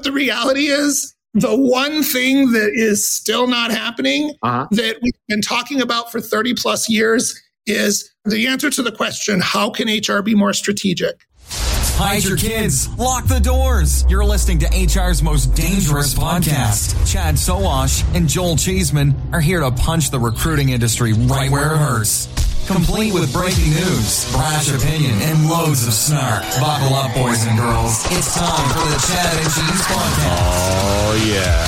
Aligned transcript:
what 0.00 0.04
the 0.04 0.12
reality 0.12 0.68
is? 0.68 1.14
The 1.34 1.54
one 1.54 2.02
thing 2.02 2.52
that 2.52 2.70
is 2.72 3.06
still 3.06 3.46
not 3.46 3.70
happening 3.70 4.32
uh-huh. 4.42 4.68
that 4.70 4.96
we've 5.02 5.12
been 5.28 5.42
talking 5.42 5.82
about 5.82 6.10
for 6.10 6.22
30 6.22 6.54
plus 6.54 6.88
years 6.88 7.38
is 7.66 8.10
the 8.24 8.46
answer 8.46 8.70
to 8.70 8.82
the 8.82 8.92
question 8.92 9.40
how 9.40 9.68
can 9.68 9.88
HR 9.88 10.22
be 10.22 10.34
more 10.34 10.54
strategic? 10.54 11.20
Hide 11.50 12.24
your 12.24 12.38
kids. 12.38 12.88
Lock 12.96 13.26
the 13.26 13.40
doors. 13.40 14.06
You're 14.08 14.24
listening 14.24 14.60
to 14.60 14.68
HR's 14.68 15.22
most 15.22 15.54
dangerous 15.54 16.14
podcast. 16.14 16.96
Chad 17.12 17.34
Sowash 17.34 18.02
and 18.14 18.26
Joel 18.26 18.56
Cheeseman 18.56 19.14
are 19.34 19.40
here 19.40 19.60
to 19.60 19.70
punch 19.70 20.10
the 20.10 20.18
recruiting 20.18 20.70
industry 20.70 21.12
right 21.12 21.50
where 21.50 21.74
it 21.74 21.76
hurts. 21.76 22.26
Complete 22.70 23.12
with 23.12 23.32
breaking 23.32 23.70
news, 23.70 24.30
brash 24.30 24.72
opinion, 24.72 25.20
and 25.22 25.50
loads 25.50 25.88
of 25.88 25.92
snark. 25.92 26.42
Buckle 26.60 26.94
up, 26.94 27.12
boys 27.16 27.44
and 27.44 27.58
girls. 27.58 27.98
It's 28.12 28.38
time 28.38 28.68
for 28.70 28.86
the 28.86 28.94
Chad 29.10 29.34
and 29.42 29.50
Cheese 29.50 29.82
Podcast. 29.90 30.38
Oh, 30.38 31.26
yeah. 31.26 31.66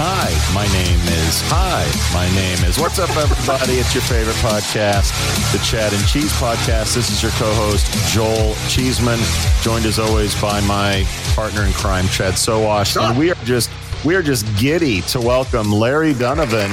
Hi, 0.00 0.32
my 0.54 0.64
name 0.72 0.98
is 1.28 1.42
Hi, 1.52 1.84
my 2.14 2.24
name 2.34 2.56
is 2.64 2.78
What's 2.78 2.98
up, 2.98 3.14
everybody? 3.18 3.74
It's 3.74 3.92
your 3.94 4.00
favorite 4.00 4.36
podcast, 4.36 5.12
the 5.52 5.58
Chad 5.62 5.92
and 5.92 6.08
Cheese 6.08 6.32
Podcast. 6.40 6.94
This 6.94 7.10
is 7.10 7.22
your 7.22 7.32
co-host 7.32 7.92
Joel 8.08 8.54
Cheeseman, 8.70 9.20
joined 9.60 9.84
as 9.84 9.98
always 9.98 10.34
by 10.40 10.62
my 10.62 11.04
partner 11.36 11.64
in 11.64 11.72
crime, 11.74 12.08
Chad 12.08 12.34
Sowash, 12.34 12.96
and 12.96 13.18
we 13.18 13.30
are 13.30 13.44
just 13.44 13.68
we 14.04 14.14
are 14.14 14.22
just 14.22 14.46
giddy 14.56 15.02
to 15.02 15.20
welcome 15.20 15.70
Larry 15.70 16.14
Dunivan, 16.14 16.70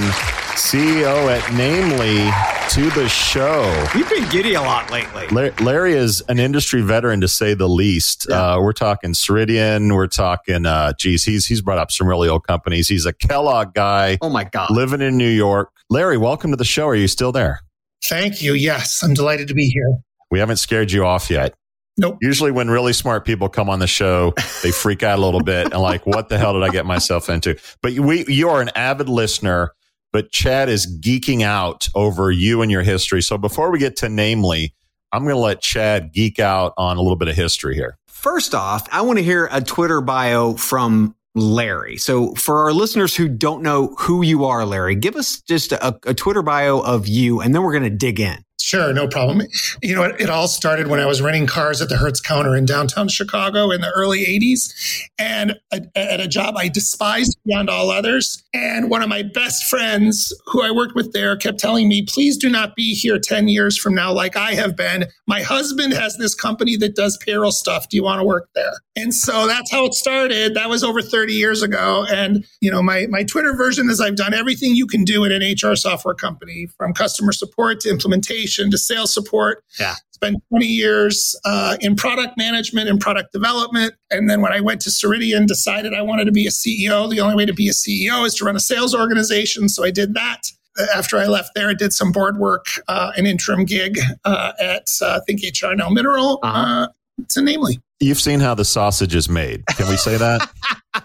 CEO 0.56 1.28
at 1.28 1.54
Namely, 1.54 2.32
to 2.70 2.90
the 2.98 3.10
show. 3.10 3.86
You've 3.94 4.10
been 4.10 4.28
giddy 4.30 4.54
a 4.54 4.62
lot 4.62 4.90
lately. 4.92 5.28
Larry 5.60 5.94
is 5.94 6.22
an 6.30 6.40
industry 6.40 6.82
veteran 6.82 7.20
to 7.22 7.28
say 7.28 7.54
the 7.54 7.68
least. 7.68 8.28
Yeah. 8.30 8.54
Uh, 8.54 8.62
we're 8.62 8.72
talking 8.72 9.12
Ceridian. 9.12 9.94
We're 9.94 10.08
talking, 10.08 10.66
uh, 10.66 10.94
geez, 10.98 11.26
he's 11.26 11.46
he's 11.46 11.62
brought 11.62 11.80
up 11.80 11.92
some 11.92 12.08
really 12.08 12.30
old 12.30 12.48
companies. 12.48 12.88
He's 12.88 13.06
a 13.06 13.14
Kellogg 13.14 13.74
guy. 13.74 14.18
Oh 14.22 14.30
my 14.30 14.46
god, 14.46 14.72
living 14.72 15.02
in 15.02 15.18
New 15.18 15.30
York. 15.30 15.72
Larry, 15.90 16.18
welcome 16.18 16.52
to 16.52 16.58
the 16.58 16.66
show. 16.66 16.88
Are 16.88 16.96
you 16.96 17.08
still 17.08 17.32
there? 17.34 17.60
Thank 18.06 18.42
you. 18.42 18.54
Yes, 18.54 19.04
I'm 19.04 19.14
delighted 19.14 19.50
to 19.50 19.54
be 19.54 19.68
here. 19.68 19.98
We 20.32 20.40
haven't 20.40 20.58
scared 20.58 20.92
you 20.92 21.06
off 21.06 21.30
yet. 21.30 21.54
Nope. 21.98 22.18
Usually, 22.22 22.52
when 22.52 22.70
really 22.70 22.94
smart 22.94 23.26
people 23.26 23.50
come 23.50 23.70
on 23.70 23.80
the 23.80 23.88
show, 23.88 24.34
they 24.62 24.72
freak 24.72 25.02
out 25.02 25.18
a 25.18 25.22
little 25.22 25.42
bit 25.42 25.72
and 25.74 25.82
like, 25.82 26.06
"What 26.06 26.30
the 26.30 26.38
hell 26.38 26.54
did 26.54 26.64
I 26.64 26.70
get 26.70 26.86
myself 26.86 27.30
into?" 27.30 27.58
But 27.82 27.94
we, 27.94 28.26
you 28.28 28.50
are 28.50 28.62
an 28.62 28.70
avid 28.76 29.10
listener 29.10 29.74
but 30.18 30.32
Chad 30.32 30.70
is 30.70 30.88
geeking 31.00 31.44
out 31.44 31.88
over 31.96 32.32
you 32.32 32.62
and 32.62 32.72
your 32.72 32.82
history. 32.82 33.22
So 33.22 33.38
before 33.38 33.72
we 33.72 33.80
get 33.80 33.96
to 33.98 34.10
namely, 34.10 34.74
I'm 35.12 35.24
going 35.24 35.36
to 35.36 35.40
let 35.40 35.62
Chad 35.62 36.14
geek 36.14 36.40
out 36.40 36.74
on 36.78 36.98
a 36.98 37.02
little 37.02 37.16
bit 37.16 37.28
of 37.28 37.36
history 37.36 37.76
here. 37.76 37.98
First 38.08 38.56
off, 38.56 38.88
I 38.92 39.02
want 39.02 39.20
to 39.20 39.24
hear 39.24 39.48
a 39.52 39.62
Twitter 39.62 40.02
bio 40.02 40.54
from 40.56 41.16
Larry. 41.36 41.98
So 41.98 42.34
for 42.34 42.64
our 42.64 42.74
listeners 42.74 43.16
who 43.16 43.28
don't 43.28 43.62
know 43.62 43.94
who 44.00 44.24
you 44.24 44.46
are, 44.46 44.66
Larry, 44.66 44.96
give 44.96 45.16
us 45.16 45.40
just 45.42 45.72
a, 45.72 45.98
a 46.06 46.14
Twitter 46.14 46.42
bio 46.42 46.80
of 46.80 47.08
you, 47.08 47.42
and 47.42 47.54
then 47.54 47.62
we're 47.62 47.74
going 47.74 47.84
to 47.84 47.90
dig 47.90 48.20
in. 48.20 48.44
Sure, 48.68 48.92
no 48.92 49.08
problem. 49.08 49.44
You 49.82 49.96
know, 49.96 50.04
it, 50.04 50.20
it, 50.20 50.30
all 50.30 50.50
started 50.50 50.88
when 50.88 51.00
I 51.00 51.06
was 51.06 51.22
renting 51.22 51.48
cars 51.48 51.82
at 51.82 51.88
the 51.88 51.96
Hertz 51.96 52.20
counter 52.20 52.54
in 52.54 52.66
downtown 52.66 53.08
Chicago 53.08 53.72
in 53.72 53.80
the 53.80 53.90
early 53.96 54.26
80s 54.26 55.08
and 55.18 55.56
at 55.72 56.20
a 56.20 56.28
job 56.28 56.58
I 56.58 56.68
despised 56.68 57.38
beyond 57.46 57.70
all 57.70 57.90
others. 57.90 58.44
And 58.54 58.90
one 58.90 59.02
of 59.02 59.08
my 59.08 59.24
best 59.24 59.64
friends 59.68 60.34
who 60.48 60.62
I 60.64 60.72
worked 60.72 60.96
with 60.96 61.14
there 61.14 61.38
kept 61.38 61.60
telling 61.60 61.88
me, 61.88 62.04
please 62.06 62.36
do 62.36 62.50
not 62.50 62.76
be 62.76 62.94
here 62.94 63.18
10 63.18 63.48
years 63.48 63.78
from 63.78 63.96
now 63.96 64.12
like 64.12 64.36
I 64.36 64.56
have 64.56 64.76
been. 64.76 65.06
My 65.28 65.44
husband 65.44 65.94
has 65.94 66.18
this 66.18 66.36
company 66.36 66.76
that 66.76 66.94
does 66.94 67.18
payroll 67.26 67.54
stuff. 67.54 67.88
Do 67.88 67.96
you 67.96 68.04
want 68.04 68.20
to 68.20 68.26
work 68.26 68.50
there? 68.54 68.74
And 68.98 69.14
so 69.14 69.48
that's 69.48 69.72
how 69.72 69.86
it 69.86 69.94
started. 69.94 70.56
That 70.56 70.70
was 70.70 70.84
over 70.84 71.02
30 71.02 71.32
years 71.32 71.62
ago. 71.62 72.06
And, 72.10 72.46
you 72.60 72.70
know, 72.70 72.82
my, 72.82 73.06
my 73.08 73.24
Twitter 73.24 73.56
version 73.56 73.90
is 73.90 74.02
I've 74.02 74.18
done 74.18 74.34
everything 74.34 74.76
you 74.76 74.88
can 74.88 75.06
do 75.06 75.24
in 75.24 75.32
an 75.32 75.42
HR 75.42 75.76
software 75.76 76.16
company 76.16 76.68
from 76.78 76.94
customer 76.94 77.32
support 77.32 77.80
to 77.82 77.90
implementation 77.90 78.57
to 78.72 78.78
sales 78.78 79.14
support. 79.14 79.64
Yeah. 79.80 79.96
Spent 80.12 80.38
20 80.50 80.66
years 80.66 81.40
uh, 81.46 81.78
in 81.80 81.96
product 81.96 82.38
management 82.38 82.90
and 82.90 83.00
product 83.00 83.32
development. 83.32 83.94
And 84.10 84.28
then 84.28 84.42
when 84.42 84.52
I 84.52 84.60
went 84.62 84.82
to 84.82 84.90
Ceridian, 84.90 85.46
decided 85.46 85.94
I 85.94 86.02
wanted 86.02 86.26
to 86.26 86.32
be 86.32 86.48
a 86.48 86.50
CEO. 86.50 87.10
The 87.10 87.20
only 87.20 87.36
way 87.36 87.46
to 87.46 87.54
be 87.54 87.68
a 87.70 87.72
CEO 87.72 88.26
is 88.26 88.34
to 88.36 88.46
run 88.46 88.56
a 88.56 88.60
sales 88.60 88.96
organization. 88.96 89.70
So 89.70 89.84
I 89.84 89.92
did 89.92 90.16
that 90.16 90.52
after 90.96 91.18
I 91.18 91.26
left 91.26 91.52
there, 91.56 91.70
I 91.70 91.74
did 91.74 91.94
some 91.94 92.12
board 92.12 92.38
work, 92.38 92.66
uh, 92.88 93.12
an 93.16 93.26
interim 93.26 93.66
gig 93.66 94.00
uh, 94.26 94.54
at 94.60 94.88
uh, 95.02 95.20
Think 95.26 95.42
HR 95.44 95.74
Now 95.74 95.90
Mineral, 95.90 96.40
uh-huh. 96.44 96.60
uh, 96.60 96.88
to 97.30 97.42
namely. 97.42 97.80
You've 98.00 98.20
seen 98.20 98.40
how 98.40 98.54
the 98.54 98.66
sausage 98.66 99.16
is 99.16 99.28
made. 99.28 99.66
Can 99.68 99.90
we 99.90 99.98
say 99.98 100.18
that? 100.18 100.50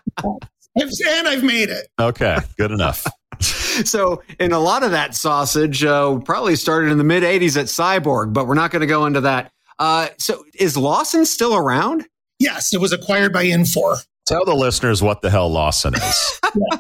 and 0.77 1.29
I've 1.29 1.43
made 1.43 1.71
it. 1.71 1.89
Okay, 1.99 2.37
good 2.59 2.71
enough. 2.71 3.07
So, 3.85 4.23
in 4.39 4.53
a 4.53 4.59
lot 4.59 4.83
of 4.83 4.91
that 4.91 5.15
sausage, 5.15 5.85
uh, 5.85 6.19
probably 6.21 6.57
started 6.57 6.91
in 6.91 6.99
the 6.99 7.05
mid 7.05 7.23
80s 7.23 7.57
at 7.57 7.67
Cyborg, 7.67 8.33
but 8.33 8.47
we're 8.47 8.55
not 8.55 8.71
going 8.71 8.81
to 8.81 8.87
go 8.87 9.07
into 9.07 9.21
that. 9.23 9.51
Uh, 9.79 10.09
so, 10.19 10.45
is 10.55 10.77
Lawson 10.77 11.25
still 11.25 11.57
around? 11.57 12.07
Yes, 12.39 12.75
it 12.75 12.81
was 12.81 12.93
acquired 12.93 13.33
by 13.33 13.45
Infor. 13.45 14.05
Tell 14.27 14.45
the 14.45 14.55
listeners 14.55 15.03
what 15.03 15.23
the 15.23 15.31
hell 15.31 15.51
Lawson 15.51 15.95
is. 15.95 16.41
yeah. 16.55 16.79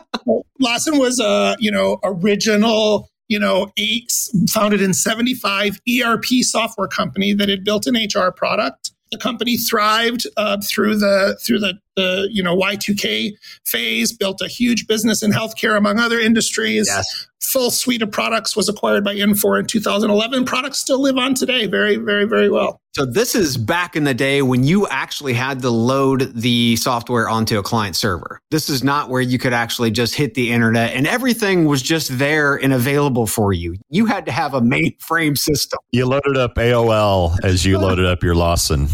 Lawson 0.60 0.98
was 0.98 1.19
a 1.19 1.56
you 1.58 1.70
know 1.70 1.98
original 2.04 3.08
you 3.28 3.38
know 3.38 3.72
eight 3.76 4.12
founded 4.48 4.81
in 4.81 4.94
75 4.94 5.81
ERP 5.88 6.25
software 6.42 6.88
company 6.88 7.32
that 7.34 7.48
had 7.48 7.64
built 7.64 7.86
an 7.86 7.97
HR 7.97 8.31
product. 8.31 8.92
The 9.10 9.19
company 9.19 9.56
thrived 9.56 10.26
uh, 10.36 10.58
through 10.62 10.97
the 10.97 11.38
through 11.42 11.58
the 11.58 11.75
the 11.97 12.28
you 12.30 12.42
know 12.42 12.56
Y2K 12.56 13.32
phase, 13.66 14.12
built 14.12 14.41
a 14.41 14.48
huge 14.48 14.86
business 14.86 15.22
in 15.22 15.30
healthcare 15.30 15.76
among 15.76 15.98
other 15.98 16.19
industries. 16.19 16.88
Yes. 16.88 17.28
Full 17.42 17.70
suite 17.70 18.03
of 18.03 18.10
products 18.10 18.56
was 18.56 18.69
acquired 18.69 19.03
by 19.03 19.16
Infor 19.16 19.58
in 19.58 19.66
2011. 19.66 20.44
Products 20.44 20.78
still 20.78 21.00
live 21.00 21.19
on 21.19 21.34
today 21.34 21.66
very, 21.66 21.97
very, 21.97 22.25
very 22.25 22.48
well. 22.48 22.81
So 22.94 23.04
this 23.04 23.34
is 23.34 23.56
back 23.56 23.97
in 23.97 24.04
the 24.04 24.14
day 24.14 24.42
when 24.42 24.64
you 24.64 24.86
actually 24.88 25.32
had 25.32 25.60
to 25.62 25.70
load 25.70 26.31
the 26.34 26.76
software 26.76 27.28
onto 27.28 27.58
a 27.58 27.62
client 27.62 27.97
server. 27.97 28.38
This 28.50 28.69
is 28.69 28.84
not 28.84 29.08
where 29.08 29.22
you 29.22 29.38
could 29.38 29.52
actually 29.52 29.91
just 29.91 30.14
hit 30.14 30.34
the 30.34 30.52
internet 30.52 30.92
and 30.92 31.06
everything 31.06 31.64
was 31.64 31.82
just 31.82 32.16
there 32.19 32.54
and 32.54 32.72
available 32.72 33.26
for 33.26 33.52
you. 33.52 33.76
You 33.88 34.06
had 34.06 34.25
to 34.26 34.32
have 34.32 34.54
a 34.54 34.60
mainframe 34.60 35.36
system. 35.36 35.78
You 35.91 36.06
loaded 36.06 36.36
up 36.36 36.54
AOL 36.54 37.38
as 37.42 37.64
you 37.64 37.78
loaded 37.78 38.04
up 38.04 38.22
your 38.22 38.34
Lawson. 38.34 38.88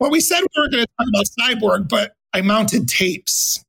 Well, 0.00 0.10
we 0.10 0.20
said 0.20 0.40
we 0.40 0.60
were 0.60 0.68
going 0.68 0.84
to 0.84 0.90
talk 0.98 1.08
about 1.08 1.24
Cyborg, 1.38 1.88
but 1.88 2.12
I 2.34 2.40
mounted 2.42 2.88
tapes. 2.88 3.64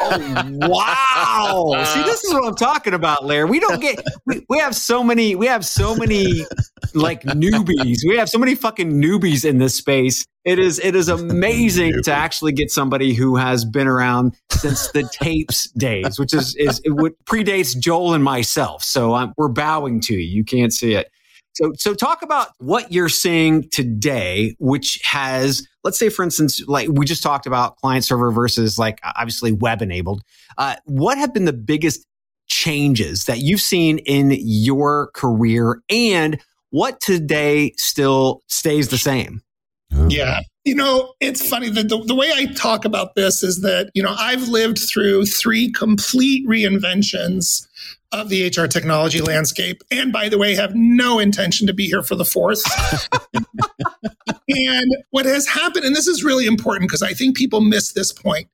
oh 0.00 0.44
wow! 0.62 1.84
See, 1.84 2.02
this 2.04 2.24
is 2.24 2.32
what 2.32 2.46
I'm 2.46 2.54
talking 2.54 2.94
about, 2.94 3.26
Lair. 3.26 3.46
We 3.46 3.60
don't 3.60 3.80
get 3.80 4.02
we, 4.24 4.44
we 4.48 4.58
have 4.58 4.74
so 4.74 5.04
many 5.04 5.34
we 5.34 5.46
have 5.46 5.64
so 5.66 5.94
many 5.94 6.46
like 6.94 7.22
newbies. 7.24 7.98
We 8.06 8.16
have 8.16 8.30
so 8.30 8.38
many 8.38 8.54
fucking 8.54 8.90
newbies 8.90 9.44
in 9.44 9.58
this 9.58 9.74
space. 9.74 10.24
It 10.44 10.58
is 10.58 10.78
it 10.78 10.96
is 10.96 11.08
amazing 11.08 12.02
to 12.04 12.12
actually 12.12 12.52
get 12.52 12.70
somebody 12.70 13.12
who 13.12 13.36
has 13.36 13.64
been 13.66 13.88
around 13.88 14.36
since 14.50 14.90
the 14.92 15.02
tapes 15.12 15.70
days, 15.72 16.18
which 16.18 16.32
is 16.32 16.56
is 16.56 16.80
it 16.84 16.90
would 16.90 17.12
predates 17.26 17.78
Joel 17.78 18.14
and 18.14 18.24
myself. 18.24 18.82
So 18.82 19.12
I'm, 19.14 19.34
we're 19.36 19.48
bowing 19.48 20.00
to 20.02 20.14
you. 20.14 20.20
You 20.20 20.44
can't 20.44 20.72
see 20.72 20.94
it. 20.94 21.10
So, 21.54 21.72
so 21.76 21.94
talk 21.94 22.22
about 22.22 22.48
what 22.58 22.92
you're 22.92 23.08
seeing 23.08 23.68
today, 23.70 24.56
which 24.58 25.00
has, 25.04 25.66
let's 25.84 25.98
say, 25.98 26.08
for 26.08 26.22
instance, 26.22 26.62
like 26.66 26.88
we 26.88 27.04
just 27.04 27.22
talked 27.22 27.46
about 27.46 27.76
client 27.76 28.04
server 28.04 28.30
versus 28.30 28.78
like 28.78 29.00
obviously 29.04 29.52
web 29.52 29.82
enabled. 29.82 30.22
Uh, 30.56 30.76
what 30.84 31.18
have 31.18 31.34
been 31.34 31.44
the 31.44 31.52
biggest 31.52 32.06
changes 32.46 33.26
that 33.26 33.38
you've 33.38 33.60
seen 33.60 33.98
in 33.98 34.34
your 34.38 35.10
career 35.14 35.82
and 35.90 36.40
what 36.70 37.00
today 37.00 37.72
still 37.76 38.42
stays 38.48 38.88
the 38.88 38.98
same? 38.98 39.42
Yeah. 40.08 40.40
You 40.64 40.74
know, 40.74 41.12
it's 41.20 41.46
funny 41.46 41.68
that 41.70 41.88
the, 41.88 42.02
the, 42.02 42.14
way 42.14 42.30
I 42.32 42.46
talk 42.46 42.84
about 42.84 43.14
this 43.14 43.42
is 43.42 43.60
that, 43.60 43.90
you 43.94 44.02
know, 44.02 44.14
I've 44.16 44.48
lived 44.48 44.78
through 44.78 45.26
three 45.26 45.70
complete 45.70 46.46
reinventions 46.46 47.66
of 48.12 48.28
the 48.28 48.46
HR 48.46 48.66
technology 48.66 49.20
landscape. 49.20 49.82
And 49.90 50.12
by 50.12 50.28
the 50.28 50.38
way, 50.38 50.54
have 50.54 50.74
no 50.74 51.18
intention 51.18 51.66
to 51.66 51.72
be 51.72 51.86
here 51.86 52.02
for 52.02 52.14
the 52.14 52.24
fourth. 52.24 52.62
and 54.48 54.96
what 55.10 55.26
has 55.26 55.46
happened, 55.46 55.84
and 55.84 55.96
this 55.96 56.06
is 56.06 56.22
really 56.22 56.46
important 56.46 56.88
because 56.88 57.02
I 57.02 57.12
think 57.12 57.36
people 57.36 57.60
miss 57.60 57.92
this 57.92 58.12
point. 58.12 58.48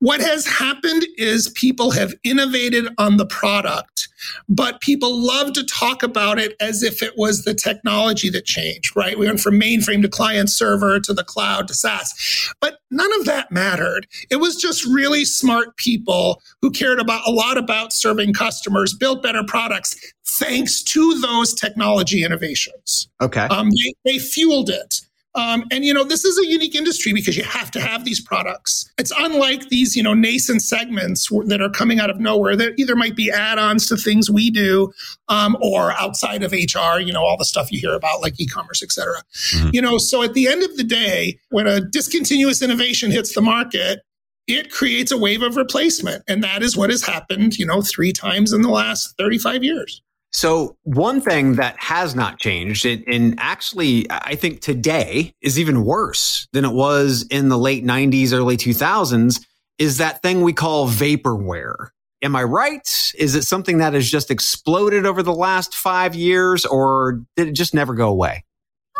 What 0.00 0.20
has 0.20 0.46
happened 0.46 1.06
is 1.16 1.48
people 1.50 1.90
have 1.90 2.14
innovated 2.22 2.88
on 2.98 3.16
the 3.16 3.26
product, 3.26 4.08
but 4.48 4.80
people 4.80 5.16
love 5.16 5.52
to 5.54 5.64
talk 5.64 6.04
about 6.04 6.38
it 6.38 6.54
as 6.60 6.84
if 6.84 7.02
it 7.02 7.14
was 7.16 7.42
the 7.42 7.54
technology 7.54 8.30
that 8.30 8.44
changed, 8.44 8.94
right? 8.94 9.18
We 9.18 9.26
went 9.26 9.40
from 9.40 9.60
mainframe 9.60 10.02
to 10.02 10.08
client 10.08 10.50
server 10.50 11.00
to 11.00 11.12
the 11.12 11.24
cloud 11.24 11.66
to 11.68 11.74
SaaS, 11.74 12.52
but 12.60 12.78
none 12.92 13.12
of 13.18 13.26
that 13.26 13.50
mattered. 13.50 14.06
It 14.30 14.36
was 14.36 14.54
just 14.54 14.84
really 14.86 15.24
smart 15.24 15.76
people 15.76 16.40
who 16.62 16.70
cared 16.70 17.00
about 17.00 17.26
a 17.26 17.32
lot 17.32 17.58
about 17.58 17.92
serving 17.92 18.34
customers, 18.34 18.94
built 18.94 19.22
better 19.22 19.42
products 19.42 19.96
thanks 20.38 20.82
to 20.82 21.18
those 21.20 21.54
technology 21.54 22.22
innovations. 22.22 23.08
Okay. 23.20 23.46
Um, 23.50 23.70
they, 23.70 23.94
they 24.04 24.18
fueled 24.18 24.70
it. 24.70 25.00
Um, 25.38 25.64
and 25.70 25.84
you 25.84 25.94
know, 25.94 26.02
this 26.02 26.24
is 26.24 26.36
a 26.38 26.46
unique 26.46 26.74
industry 26.74 27.12
because 27.12 27.36
you 27.36 27.44
have 27.44 27.70
to 27.70 27.80
have 27.80 28.04
these 28.04 28.20
products. 28.20 28.90
It's 28.98 29.12
unlike 29.16 29.68
these, 29.68 29.94
you 29.94 30.02
know, 30.02 30.12
nascent 30.12 30.62
segments 30.62 31.28
that 31.46 31.60
are 31.62 31.70
coming 31.70 32.00
out 32.00 32.10
of 32.10 32.18
nowhere 32.18 32.56
that 32.56 32.74
either 32.76 32.96
might 32.96 33.14
be 33.14 33.30
add-ons 33.30 33.86
to 33.86 33.96
things 33.96 34.28
we 34.28 34.50
do 34.50 34.92
um, 35.28 35.56
or 35.62 35.92
outside 35.92 36.42
of 36.42 36.50
HR. 36.50 36.98
You 36.98 37.12
know, 37.12 37.22
all 37.22 37.36
the 37.36 37.44
stuff 37.44 37.70
you 37.70 37.78
hear 37.78 37.94
about 37.94 38.20
like 38.20 38.38
e-commerce, 38.40 38.82
et 38.82 38.90
cetera. 38.90 39.22
Mm-hmm. 39.52 39.70
You 39.72 39.82
know, 39.82 39.98
so 39.98 40.22
at 40.22 40.34
the 40.34 40.48
end 40.48 40.64
of 40.64 40.76
the 40.76 40.84
day, 40.84 41.38
when 41.50 41.68
a 41.68 41.80
discontinuous 41.80 42.60
innovation 42.60 43.12
hits 43.12 43.32
the 43.34 43.40
market, 43.40 44.00
it 44.48 44.72
creates 44.72 45.12
a 45.12 45.18
wave 45.18 45.42
of 45.42 45.56
replacement. 45.56 46.24
And 46.26 46.42
that 46.42 46.62
is 46.62 46.76
what 46.76 46.90
has 46.90 47.04
happened, 47.04 47.58
you 47.58 47.66
know, 47.66 47.82
three 47.82 48.12
times 48.12 48.52
in 48.52 48.62
the 48.62 48.70
last 48.70 49.14
35 49.18 49.62
years. 49.62 50.02
So, 50.30 50.76
one 50.82 51.20
thing 51.22 51.54
that 51.54 51.76
has 51.78 52.14
not 52.14 52.38
changed, 52.38 52.84
and 52.84 53.34
actually, 53.38 54.06
I 54.10 54.34
think 54.34 54.60
today 54.60 55.32
is 55.40 55.58
even 55.58 55.84
worse 55.84 56.46
than 56.52 56.66
it 56.66 56.72
was 56.72 57.26
in 57.30 57.48
the 57.48 57.56
late 57.56 57.84
90s, 57.84 58.32
early 58.32 58.58
2000s, 58.58 59.40
is 59.78 59.98
that 59.98 60.20
thing 60.22 60.42
we 60.42 60.52
call 60.52 60.88
vaporware. 60.88 61.88
Am 62.22 62.36
I 62.36 62.42
right? 62.42 62.86
Is 63.16 63.34
it 63.36 63.42
something 63.42 63.78
that 63.78 63.94
has 63.94 64.10
just 64.10 64.30
exploded 64.30 65.06
over 65.06 65.22
the 65.22 65.32
last 65.32 65.74
five 65.74 66.14
years, 66.14 66.66
or 66.66 67.22
did 67.36 67.48
it 67.48 67.52
just 67.52 67.72
never 67.72 67.94
go 67.94 68.08
away? 68.08 68.44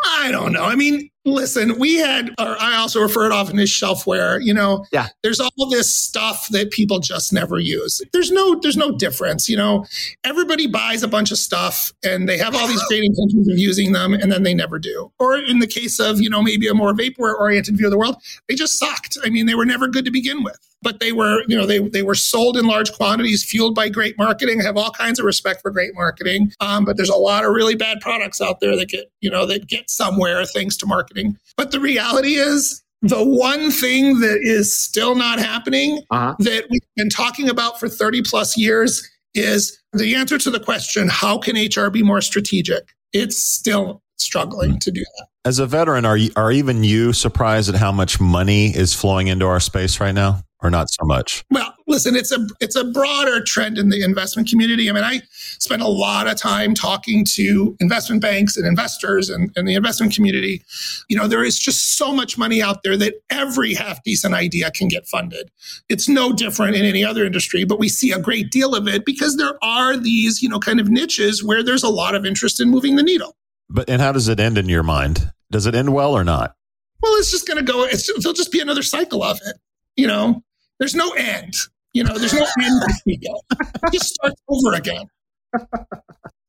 I 0.04 0.30
don't 0.30 0.52
know. 0.52 0.64
I 0.64 0.74
mean, 0.74 1.10
listen, 1.24 1.78
we 1.78 1.96
had, 1.96 2.30
or 2.38 2.56
I 2.60 2.76
also 2.76 3.00
refer 3.00 3.26
it 3.26 3.32
often 3.32 3.58
as 3.58 3.68
shelfware. 3.68 4.42
You 4.42 4.54
know, 4.54 4.84
yeah. 4.92 5.08
There's 5.22 5.40
all 5.40 5.70
this 5.70 5.94
stuff 5.94 6.48
that 6.50 6.70
people 6.70 6.98
just 7.00 7.32
never 7.32 7.58
use. 7.58 8.00
There's 8.12 8.30
no, 8.30 8.58
there's 8.60 8.76
no 8.76 8.96
difference. 8.96 9.48
You 9.48 9.56
know, 9.56 9.86
everybody 10.24 10.66
buys 10.66 11.02
a 11.02 11.08
bunch 11.08 11.30
of 11.30 11.38
stuff 11.38 11.92
and 12.04 12.28
they 12.28 12.38
have 12.38 12.54
all 12.54 12.66
these 12.68 12.82
great 12.84 13.04
intentions 13.04 13.48
of 13.48 13.58
using 13.58 13.92
them, 13.92 14.14
and 14.14 14.30
then 14.30 14.42
they 14.42 14.54
never 14.54 14.78
do. 14.78 15.12
Or 15.18 15.36
in 15.36 15.58
the 15.58 15.66
case 15.66 15.98
of, 15.98 16.20
you 16.20 16.30
know, 16.30 16.42
maybe 16.42 16.68
a 16.68 16.74
more 16.74 16.92
vaporware 16.92 17.38
oriented 17.38 17.76
view 17.76 17.86
of 17.86 17.92
the 17.92 17.98
world, 17.98 18.16
they 18.48 18.54
just 18.54 18.78
sucked. 18.78 19.18
I 19.24 19.30
mean, 19.30 19.46
they 19.46 19.54
were 19.54 19.66
never 19.66 19.88
good 19.88 20.04
to 20.04 20.10
begin 20.10 20.42
with 20.42 20.58
but 20.82 21.00
they 21.00 21.12
were, 21.12 21.42
you 21.48 21.56
know, 21.56 21.66
they 21.66 21.78
they 21.78 22.02
were 22.02 22.14
sold 22.14 22.56
in 22.56 22.66
large 22.66 22.92
quantities, 22.92 23.44
fueled 23.44 23.74
by 23.74 23.88
great 23.88 24.16
marketing. 24.18 24.60
I 24.60 24.64
have 24.64 24.76
all 24.76 24.90
kinds 24.90 25.18
of 25.18 25.24
respect 25.24 25.62
for 25.62 25.70
great 25.70 25.94
marketing, 25.94 26.52
um, 26.60 26.84
but 26.84 26.96
there's 26.96 27.08
a 27.08 27.16
lot 27.16 27.44
of 27.44 27.52
really 27.52 27.74
bad 27.74 28.00
products 28.00 28.40
out 28.40 28.60
there 28.60 28.76
that 28.76 28.88
get, 28.88 29.10
you 29.20 29.30
know, 29.30 29.46
that 29.46 29.66
get 29.66 29.90
somewhere 29.90 30.44
thanks 30.44 30.76
to 30.78 30.86
marketing. 30.86 31.36
But 31.56 31.72
the 31.72 31.80
reality 31.80 32.34
is, 32.34 32.82
the 33.02 33.22
one 33.22 33.70
thing 33.70 34.20
that 34.20 34.40
is 34.42 34.76
still 34.76 35.14
not 35.14 35.38
happening 35.38 36.02
uh-huh. 36.10 36.36
that 36.40 36.66
we've 36.70 36.80
been 36.96 37.10
talking 37.10 37.48
about 37.48 37.78
for 37.78 37.88
30 37.88 38.22
plus 38.22 38.56
years 38.56 39.08
is 39.34 39.80
the 39.92 40.14
answer 40.14 40.38
to 40.38 40.50
the 40.50 40.60
question 40.60 41.08
how 41.08 41.38
can 41.38 41.56
HR 41.56 41.90
be 41.90 42.02
more 42.02 42.20
strategic? 42.20 42.94
It's 43.12 43.38
still 43.38 44.02
struggling 44.16 44.78
to 44.80 44.90
do 44.90 45.00
that. 45.00 45.26
As 45.44 45.58
a 45.58 45.66
veteran, 45.66 46.04
are 46.04 46.16
you, 46.16 46.30
are 46.36 46.50
even 46.50 46.84
you 46.84 47.12
surprised 47.12 47.68
at 47.68 47.76
how 47.76 47.92
much 47.92 48.20
money 48.20 48.74
is 48.76 48.92
flowing 48.92 49.28
into 49.28 49.46
our 49.46 49.60
space 49.60 50.00
right 50.00 50.14
now? 50.14 50.42
Or 50.62 50.70
not 50.70 50.90
so 50.90 51.04
much? 51.04 51.44
Well, 51.50 51.74
listen, 51.86 52.16
it's 52.16 52.32
a 52.32 52.46
it's 52.60 52.76
a 52.76 52.84
broader 52.84 53.42
trend 53.42 53.78
in 53.78 53.88
the 53.90 54.02
investment 54.02 54.48
community. 54.48 54.88
I 54.88 54.92
mean, 54.92 55.04
I 55.04 55.22
spend 55.58 55.82
a 55.82 55.88
lot 55.88 56.26
of 56.26 56.36
time 56.36 56.74
talking 56.74 57.24
to 57.36 57.76
investment 57.80 58.22
banks 58.22 58.56
and 58.56 58.66
investors 58.66 59.28
and, 59.30 59.50
and 59.56 59.68
the 59.68 59.74
investment 59.74 60.14
community. 60.14 60.62
You 61.08 61.16
know, 61.16 61.28
there 61.28 61.44
is 61.44 61.58
just 61.58 61.96
so 61.96 62.12
much 62.12 62.38
money 62.38 62.62
out 62.62 62.82
there 62.82 62.96
that 62.96 63.14
every 63.30 63.74
half 63.74 64.02
decent 64.02 64.34
idea 64.34 64.70
can 64.70 64.88
get 64.88 65.06
funded. 65.06 65.50
It's 65.88 66.08
no 66.08 66.32
different 66.32 66.76
in 66.76 66.84
any 66.84 67.04
other 67.04 67.24
industry, 67.24 67.64
but 67.64 67.78
we 67.78 67.88
see 67.88 68.12
a 68.12 68.18
great 68.18 68.50
deal 68.50 68.74
of 68.74 68.88
it 68.88 69.04
because 69.04 69.36
there 69.36 69.58
are 69.62 69.96
these, 69.96 70.42
you 70.42 70.48
know, 70.48 70.58
kind 70.58 70.80
of 70.80 70.88
niches 70.88 71.44
where 71.44 71.62
there's 71.62 71.82
a 71.82 71.88
lot 71.88 72.14
of 72.14 72.24
interest 72.24 72.60
in 72.60 72.68
moving 72.68 72.96
the 72.96 73.02
needle. 73.02 73.36
But 73.70 73.88
and 73.90 74.00
how 74.00 74.12
does 74.12 74.28
it 74.28 74.40
end 74.40 74.58
in 74.58 74.68
your 74.68 74.82
mind? 74.82 75.30
Does 75.50 75.66
it 75.66 75.74
end 75.74 75.92
well 75.94 76.14
or 76.14 76.24
not? 76.24 76.54
Well, 77.00 77.12
it's 77.14 77.30
just 77.30 77.46
going 77.46 77.64
to 77.64 77.72
go. 77.72 77.84
It's, 77.84 78.06
there'll 78.20 78.34
just 78.34 78.52
be 78.52 78.60
another 78.60 78.82
cycle 78.82 79.22
of 79.22 79.38
it. 79.44 79.56
You 79.96 80.06
know, 80.06 80.42
there's 80.78 80.94
no 80.94 81.10
end. 81.12 81.54
You 81.92 82.04
know, 82.04 82.18
there's 82.18 82.34
no 82.34 82.46
end 82.62 82.82
speak 82.90 83.22
of. 83.30 83.92
Just 83.92 84.14
start 84.14 84.34
over 84.48 84.74
again. 84.74 85.06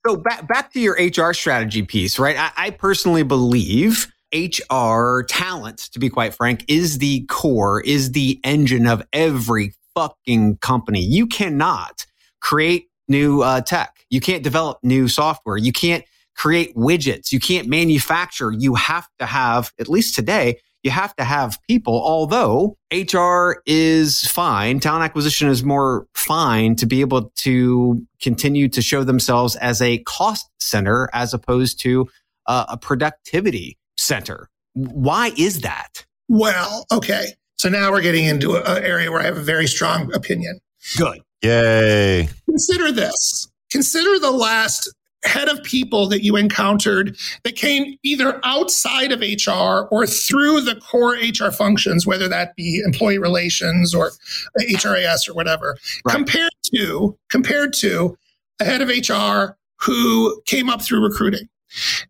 So 0.06 0.18
back 0.18 0.48
back 0.48 0.74
to 0.74 0.80
your 0.80 0.96
HR 0.96 1.34
strategy 1.34 1.84
piece, 1.84 2.20
right? 2.20 2.38
I, 2.38 2.52
I 2.56 2.70
personally 2.72 3.24
believe 3.24 4.08
HR 4.34 5.24
talent, 5.28 5.80
to 5.92 6.00
be 6.00 6.10
quite 6.10 6.34
frank, 6.34 6.66
is 6.68 7.00
the 7.00 7.26
core, 7.26 7.82
is 7.82 8.12
the 8.12 8.40
engine 8.44 8.88
of 8.88 9.04
every 9.12 9.74
fucking 9.96 10.58
company. 10.58 11.02
You 11.02 11.28
cannot 11.28 12.06
create 12.42 12.88
new 13.08 13.42
uh, 13.42 13.62
tech. 13.62 14.06
You 14.10 14.22
can't 14.22 14.44
develop 14.44 14.80
new 14.84 15.08
software. 15.08 15.58
You 15.58 15.72
can't 15.72 16.06
create 16.36 16.76
widgets. 16.76 17.32
You 17.32 17.40
can't 17.40 17.68
manufacture. 17.68 18.52
You 18.52 18.76
have 18.76 19.08
to 19.20 19.26
have, 19.26 19.74
at 19.80 19.90
least 19.90 20.16
today, 20.16 20.60
you 20.84 20.92
have 20.92 21.16
to 21.18 21.24
have 21.24 21.58
people, 21.68 21.94
although 21.94 22.78
HR 22.92 23.62
is 23.66 24.26
fine. 24.28 24.80
Talent 24.80 25.04
acquisition 25.04 25.50
is 25.50 25.64
more 25.64 26.08
fine 26.14 26.76
to 26.78 26.86
be 26.86 27.02
able 27.02 27.32
to 27.38 28.06
continue 28.22 28.70
to 28.70 28.82
show 28.82 29.04
themselves 29.04 29.56
as 29.58 29.82
a 29.82 30.00
cost 30.00 30.50
center 30.60 31.10
as 31.14 31.34
opposed 31.34 31.80
to 31.82 32.08
uh, 32.48 32.66
a 32.70 32.78
productivity 32.78 33.78
center. 33.98 34.50
Why 34.74 35.32
is 35.38 35.62
that? 35.62 36.06
Well, 36.30 36.86
okay. 36.92 37.34
So 37.58 37.70
now 37.70 37.92
we're 37.92 38.02
getting 38.02 38.26
into 38.26 38.56
an 38.56 38.84
area 38.84 39.12
where 39.12 39.22
I 39.22 39.26
have 39.26 39.38
a 39.38 39.42
very 39.42 39.68
strong 39.68 40.14
opinion. 40.14 40.60
Good. 40.98 41.20
Yay. 41.42 42.30
Consider 42.46 42.92
this. 42.92 43.50
Consider 43.70 44.20
the 44.20 44.32
last 44.32 44.94
head 45.24 45.50
of 45.50 45.62
people 45.64 46.08
that 46.08 46.24
you 46.24 46.36
encountered 46.36 47.18
that 47.44 47.56
came 47.56 47.98
either 48.04 48.40
outside 48.44 49.12
of 49.12 49.20
HR 49.20 49.88
or 49.92 50.08
through 50.08 50.62
the 50.62 50.76
core 50.76 51.16
HR 51.16 51.52
functions, 51.52 52.06
whether 52.06 52.28
that 52.28 52.56
be 52.56 52.82
employee 52.86 53.20
relations 53.20 53.94
or 53.94 54.12
HRIS 54.60 55.28
or 55.28 55.34
whatever, 55.34 55.78
right. 56.06 56.16
compared 56.16 56.52
to 56.74 57.18
compared 57.30 57.74
to 57.74 58.18
a 58.60 58.66
head 58.66 58.82
of 58.82 58.90
HR 58.90 59.58
who 59.80 60.42
came 60.46 60.70
up 60.70 60.82
through 60.82 61.04
recruiting. 61.04 61.48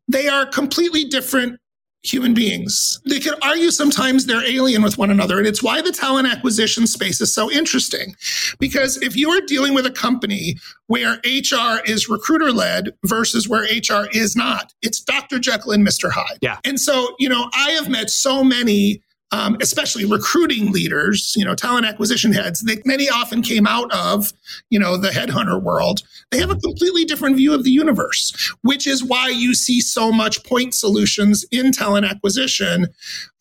They 0.07 0.27
are 0.27 0.45
completely 0.45 1.05
different 1.05 1.59
human 2.03 2.33
beings. 2.33 2.99
They 3.05 3.19
could 3.19 3.35
argue 3.43 3.71
sometimes 3.71 4.25
they're 4.25 4.45
alien 4.45 4.81
with 4.81 4.97
one 4.97 5.11
another. 5.11 5.37
And 5.37 5.47
it's 5.47 5.61
why 5.61 5.81
the 5.81 5.91
talent 5.91 6.27
acquisition 6.27 6.87
space 6.87 7.19
is 7.19 7.33
so 7.33 7.51
interesting. 7.51 8.15
Because 8.57 8.97
if 9.01 9.15
you 9.15 9.29
are 9.29 9.41
dealing 9.41 9.73
with 9.73 9.85
a 9.85 9.91
company 9.91 10.55
where 10.87 11.19
HR 11.25 11.81
is 11.85 12.07
recruiter 12.09 12.51
led 12.51 12.91
versus 13.05 13.49
where 13.49 13.63
HR 13.63 14.07
is 14.13 14.35
not, 14.35 14.73
it's 14.81 15.01
Dr. 15.01 15.39
Jekyll 15.39 15.71
and 15.71 15.85
Mr. 15.85 16.09
Hyde. 16.09 16.39
Yeah. 16.41 16.59
And 16.63 16.79
so, 16.79 17.15
you 17.19 17.27
know, 17.27 17.49
I 17.53 17.71
have 17.71 17.89
met 17.89 18.09
so 18.09 18.43
many 18.43 19.01
um, 19.31 19.57
especially 19.61 20.05
recruiting 20.05 20.71
leaders, 20.71 21.33
you 21.37 21.45
know, 21.45 21.55
talent 21.55 21.85
acquisition 21.85 22.33
heads, 22.33 22.61
they, 22.61 22.81
many 22.85 23.09
often 23.09 23.41
came 23.41 23.67
out 23.67 23.91
of, 23.93 24.33
you 24.69 24.79
know, 24.79 24.97
the 24.97 25.09
headhunter 25.09 25.61
world. 25.61 26.01
They 26.31 26.39
have 26.39 26.49
a 26.49 26.55
completely 26.55 27.05
different 27.05 27.37
view 27.37 27.53
of 27.53 27.63
the 27.63 27.71
universe, 27.71 28.53
which 28.61 28.87
is 28.87 29.03
why 29.03 29.29
you 29.29 29.53
see 29.53 29.81
so 29.81 30.11
much 30.11 30.43
point 30.43 30.73
solutions 30.73 31.45
in 31.51 31.71
talent 31.71 32.05
acquisition, 32.05 32.87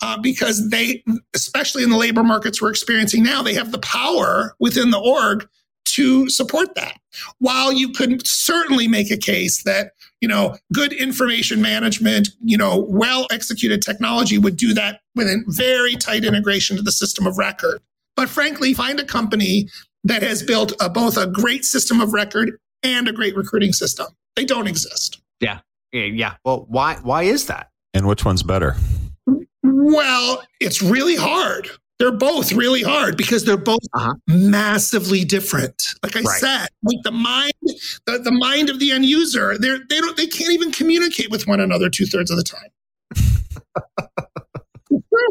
uh, 0.03 0.19
because 0.19 0.69
they, 0.71 1.03
especially 1.35 1.83
in 1.83 1.91
the 1.91 1.97
labor 1.97 2.23
markets 2.23 2.61
we're 2.61 2.71
experiencing 2.71 3.23
now, 3.23 3.43
they 3.43 3.55
have 3.55 3.73
the 3.73 3.79
power 3.79 4.55
within 4.61 4.91
the 4.91 4.99
org 4.99 5.49
to 5.87 6.29
support 6.29 6.75
that. 6.75 6.99
While 7.39 7.73
you 7.73 7.91
could 7.91 8.27
certainly 8.27 8.89
make 8.89 9.11
a 9.11 9.17
case 9.17 9.62
that, 9.65 9.93
you 10.21 10.29
know, 10.29 10.57
good 10.73 10.93
information 10.93 11.63
management, 11.63 12.29
you 12.43 12.57
know, 12.57 12.87
well 12.89 13.27
executed 13.31 13.83
technology 13.83 14.39
would 14.39 14.57
do 14.57 14.75
that 14.75 15.01
with 15.15 15.27
a 15.27 15.43
very 15.47 15.95
tight 15.95 16.25
integration 16.25 16.77
to 16.77 16.83
the 16.83 16.93
system 16.93 17.27
of 17.27 17.39
record. 17.39 17.81
But 18.17 18.29
frankly, 18.29 18.75
find 18.75 18.99
a 18.99 19.05
company 19.05 19.69
that 20.05 20.23
has 20.23 20.43
built 20.43 20.73
a, 20.81 20.89
both 20.89 21.17
a 21.17 21.27
great 21.27 21.65
system 21.65 22.01
of 22.01 22.13
record 22.13 22.59
and 22.83 23.09
a 23.09 23.13
great 23.13 23.37
recruiting 23.37 23.73
system. 23.73 24.09
They 24.37 24.45
don't 24.45 24.67
exist. 24.67 25.21
Yeah. 25.41 25.61
Yeah. 25.93 26.35
Well, 26.45 26.67
why 26.69 26.97
why 27.03 27.23
is 27.23 27.47
that? 27.47 27.71
And 27.95 28.07
which 28.07 28.25
one's 28.25 28.43
better? 28.43 28.77
Well, 29.63 30.43
it's 30.61 30.83
really 30.83 31.17
hard. 31.17 31.69
They're 31.99 32.12
both 32.12 32.52
really 32.52 32.83
hard 32.83 33.17
because 33.17 33.45
they're 33.45 33.57
both 33.57 33.81
uh-huh. 33.93 34.14
massively 34.28 35.25
different. 35.25 35.95
Like 36.02 36.17
I 36.17 36.21
right. 36.21 36.38
said, 36.38 36.69
like 36.85 36.99
the 37.02 37.11
mind, 37.11 37.52
the, 38.07 38.19
the 38.19 38.31
mind 38.31 38.71
of 38.71 38.78
the 38.78 38.93
end 38.93 39.05
user, 39.05 39.59
they're, 39.59 39.81
they 39.88 40.00
don't, 40.00 40.17
they 40.17 40.28
can't 40.28 40.52
even 40.52 40.71
communicate 40.71 41.31
with 41.31 41.49
one 41.49 41.59
another 41.59 41.90
two 41.90 42.07
thirds 42.07 42.31
of 42.31 42.37
the 42.37 42.45
time. 42.45 42.71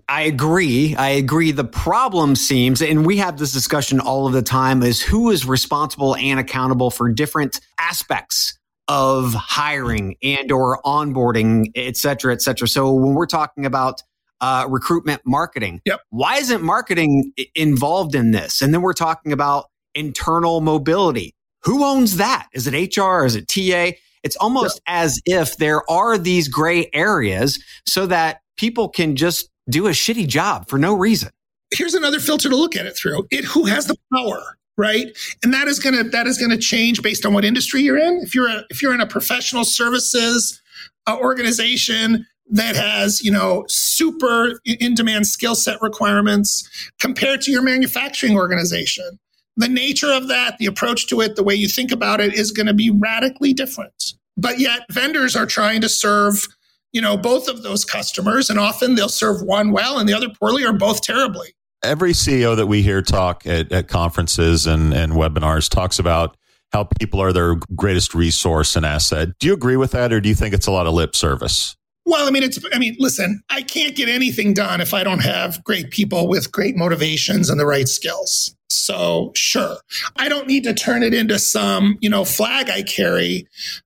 I 0.09 0.23
agree. 0.23 0.95
I 0.95 1.09
agree. 1.09 1.51
The 1.51 1.63
problem 1.63 2.35
seems, 2.35 2.81
and 2.81 3.05
we 3.05 3.17
have 3.17 3.37
this 3.37 3.53
discussion 3.53 3.99
all 3.99 4.27
of 4.27 4.33
the 4.33 4.41
time, 4.41 4.83
is 4.83 5.01
who 5.01 5.31
is 5.31 5.45
responsible 5.45 6.15
and 6.17 6.39
accountable 6.39 6.91
for 6.91 7.09
different 7.09 7.61
aspects 7.79 8.57
of 8.87 9.33
hiring 9.33 10.15
and 10.23 10.51
or 10.51 10.81
onboarding, 10.85 11.71
et 11.75 11.97
cetera, 11.97 12.33
et 12.33 12.41
cetera. 12.41 12.67
So 12.67 12.93
when 12.93 13.13
we're 13.15 13.25
talking 13.25 13.65
about 13.65 14.01
uh, 14.41 14.65
recruitment 14.69 15.21
marketing. 15.25 15.81
Yep. 15.85 16.01
Why 16.09 16.37
isn't 16.37 16.61
marketing 16.61 17.31
involved 17.55 18.15
in 18.15 18.31
this? 18.31 18.61
And 18.61 18.73
then 18.73 18.81
we're 18.81 18.93
talking 18.93 19.31
about 19.31 19.65
internal 19.95 20.61
mobility. 20.61 21.33
Who 21.63 21.83
owns 21.83 22.17
that? 22.17 22.47
Is 22.53 22.67
it 22.67 22.97
HR? 22.97 23.25
Is 23.25 23.35
it 23.35 23.47
TA? 23.47 23.97
It's 24.23 24.35
almost 24.37 24.81
yep. 24.87 24.95
as 24.95 25.21
if 25.25 25.57
there 25.57 25.89
are 25.89 26.17
these 26.17 26.47
gray 26.47 26.89
areas 26.93 27.63
so 27.85 28.05
that 28.07 28.41
people 28.57 28.89
can 28.89 29.15
just 29.15 29.49
do 29.69 29.87
a 29.87 29.91
shitty 29.91 30.27
job 30.27 30.67
for 30.67 30.77
no 30.77 30.93
reason. 30.93 31.29
Here's 31.73 31.93
another 31.93 32.19
filter 32.19 32.49
to 32.49 32.55
look 32.55 32.75
at 32.75 32.85
it 32.85 32.95
through. 32.95 33.27
It 33.29 33.43
who 33.43 33.65
has 33.65 33.87
the 33.87 33.95
power, 34.13 34.57
right? 34.77 35.07
And 35.43 35.53
that 35.53 35.67
is 35.67 35.79
gonna 35.79 36.03
that 36.03 36.27
is 36.27 36.37
gonna 36.37 36.57
change 36.57 37.01
based 37.01 37.25
on 37.25 37.33
what 37.33 37.43
industry 37.43 37.81
you're 37.81 37.97
in. 37.97 38.21
If 38.23 38.33
you're 38.33 38.47
a, 38.47 38.63
if 38.69 38.81
you're 38.81 38.93
in 38.93 39.01
a 39.01 39.07
professional 39.07 39.65
services 39.65 40.61
uh, 41.07 41.17
organization 41.19 42.25
that 42.49 42.75
has 42.75 43.23
you 43.23 43.31
know 43.31 43.65
super 43.67 44.59
in 44.65 44.93
demand 44.93 45.27
skill 45.27 45.55
set 45.55 45.81
requirements 45.81 46.67
compared 46.99 47.41
to 47.41 47.51
your 47.51 47.61
manufacturing 47.61 48.35
organization. 48.35 49.19
The 49.57 49.67
nature 49.67 50.11
of 50.11 50.27
that 50.27 50.57
the 50.57 50.65
approach 50.65 51.07
to 51.07 51.21
it 51.21 51.35
the 51.35 51.43
way 51.43 51.55
you 51.55 51.67
think 51.67 51.91
about 51.91 52.21
it 52.21 52.33
is 52.33 52.51
going 52.51 52.67
to 52.67 52.73
be 52.73 52.89
radically 52.89 53.53
different. 53.53 54.13
But 54.37 54.59
yet 54.59 54.81
vendors 54.91 55.35
are 55.35 55.45
trying 55.45 55.81
to 55.81 55.89
serve 55.89 56.47
you 56.93 57.01
know 57.01 57.17
both 57.17 57.47
of 57.47 57.63
those 57.63 57.83
customers 57.83 58.49
and 58.49 58.59
often 58.59 58.95
they'll 58.95 59.09
serve 59.09 59.41
one 59.41 59.71
well 59.71 59.99
and 59.99 60.07
the 60.07 60.13
other 60.13 60.29
poorly 60.29 60.63
or 60.63 60.73
both 60.73 61.01
terribly. 61.01 61.49
Every 61.83 62.11
ceo 62.11 62.55
that 62.55 62.67
we 62.67 62.81
hear 62.81 63.01
talk 63.01 63.45
at, 63.45 63.71
at 63.71 63.87
conferences 63.87 64.65
and, 64.65 64.93
and 64.93 65.13
webinars 65.13 65.69
talks 65.69 65.99
about 65.99 66.35
how 66.73 66.85
people 66.99 67.21
are 67.21 67.31
their 67.31 67.55
greatest 67.75 68.13
resource 68.15 68.75
and 68.75 68.85
asset. 68.85 69.29
Do 69.39 69.47
you 69.47 69.53
agree 69.53 69.77
with 69.77 69.91
that 69.91 70.11
or 70.11 70.19
do 70.19 70.27
you 70.27 70.35
think 70.35 70.53
it's 70.53 70.67
a 70.67 70.71
lot 70.71 70.87
of 70.87 70.93
lip 70.93 71.15
service 71.15 71.76
well, 72.07 72.25
I 72.25 72.31
mean, 72.31 72.41
it's, 72.41 72.57
I 72.73 72.79
mean, 72.79 72.95
listen, 72.99 73.41
I 73.49 73.61
can't 73.61 73.93
get 73.93 74.07
anything 74.07 74.53
done 74.53 74.79
if 74.79 74.93
I 74.93 75.03
don't 75.03 75.19
have 75.19 75.61
great 75.65 75.91
people 75.91 76.29
with 76.29 76.53
great 76.53 76.77
motivations 76.77 77.49
and 77.49 77.59
the 77.59 77.65
right 77.65 77.87
skills. 77.87 78.55
So 78.69 79.33
sure, 79.35 79.75
I 80.15 80.29
don't 80.29 80.47
need 80.47 80.63
to 80.63 80.73
turn 80.73 81.03
it 81.03 81.13
into 81.13 81.37
some, 81.37 81.97
you 81.99 82.09
know, 82.09 82.23
flag 82.23 82.69
I 82.69 82.83
carry 82.83 83.45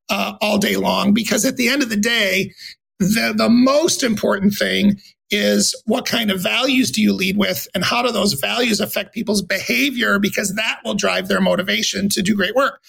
uh, 0.10 0.34
all 0.40 0.60
day 0.60 0.76
long 0.76 1.16
because 1.16 1.46
at 1.46 1.58
the 1.58 1.68
end 1.68 1.82
of 1.82 1.90
the 1.90 1.98
day, 1.98 2.54
the, 3.00 3.34
the 3.36 3.50
most 3.50 4.04
important 4.04 4.54
thing 4.54 5.00
is 5.32 5.74
what 5.86 6.06
kind 6.06 6.30
of 6.30 6.40
values 6.42 6.92
do 6.92 7.02
you 7.02 7.14
lead 7.14 7.38
with 7.38 7.68
and 7.74 7.84
how 7.84 8.04
do 8.04 8.12
those 8.12 8.34
values 8.34 8.80
affect 8.80 9.16
people's 9.16 9.42
behavior 9.42 10.20
because 10.20 10.54
that 10.54 10.80
will 10.86 10.94
drive 10.94 11.28
their 11.28 11.42
motivation 11.42 12.08
to 12.10 12.22
do 12.22 12.36
great 12.36 12.54
work 12.54 12.82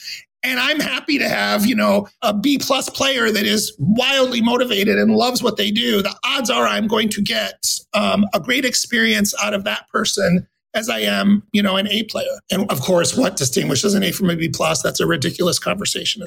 and 0.42 0.58
I'm 0.58 0.80
happy 0.80 1.18
to 1.18 1.28
have, 1.28 1.66
you 1.66 1.74
know, 1.74 2.08
a 2.22 2.34
B 2.34 2.58
plus 2.58 2.88
player 2.88 3.30
that 3.30 3.46
is 3.46 3.74
wildly 3.78 4.40
motivated 4.40 4.98
and 4.98 5.14
loves 5.14 5.42
what 5.42 5.56
they 5.56 5.70
do. 5.70 6.02
The 6.02 6.14
odds 6.24 6.50
are 6.50 6.66
I'm 6.66 6.86
going 6.86 7.08
to 7.10 7.22
get 7.22 7.64
um, 7.94 8.26
a 8.34 8.40
great 8.40 8.64
experience 8.64 9.34
out 9.42 9.54
of 9.54 9.64
that 9.64 9.88
person 9.88 10.46
as 10.74 10.88
I 10.88 11.00
am, 11.00 11.42
you 11.52 11.62
know, 11.62 11.76
an 11.76 11.86
A 11.88 12.04
player. 12.04 12.40
And 12.50 12.70
of 12.70 12.80
course, 12.80 13.16
what 13.16 13.36
distinguishes 13.36 13.94
an 13.94 14.02
A 14.02 14.10
from 14.10 14.30
a 14.30 14.36
B 14.36 14.48
plus? 14.48 14.82
That's 14.82 15.00
a 15.00 15.06
ridiculous 15.06 15.58
conversation. 15.58 16.22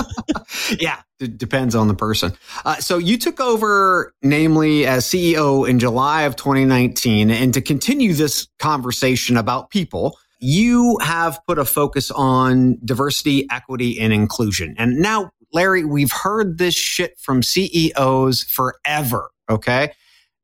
yeah, 0.78 1.00
it 1.20 1.38
depends 1.38 1.74
on 1.74 1.88
the 1.88 1.94
person. 1.94 2.32
Uh, 2.64 2.76
so 2.76 2.98
you 2.98 3.16
took 3.16 3.40
over, 3.40 4.12
namely 4.22 4.84
as 4.86 5.04
CEO 5.04 5.68
in 5.68 5.78
July 5.78 6.22
of 6.22 6.36
2019, 6.36 7.30
and 7.30 7.54
to 7.54 7.60
continue 7.60 8.14
this 8.14 8.48
conversation 8.58 9.36
about 9.36 9.70
people 9.70 10.18
you 10.42 10.98
have 11.02 11.40
put 11.46 11.58
a 11.58 11.64
focus 11.64 12.10
on 12.10 12.78
diversity, 12.84 13.46
equity, 13.50 14.00
and 14.00 14.12
inclusion. 14.12 14.74
And 14.76 14.98
now, 14.98 15.30
Larry, 15.52 15.84
we've 15.84 16.12
heard 16.12 16.58
this 16.58 16.74
shit 16.74 17.18
from 17.18 17.42
CEOs 17.42 18.42
forever. 18.44 19.30
Okay. 19.48 19.92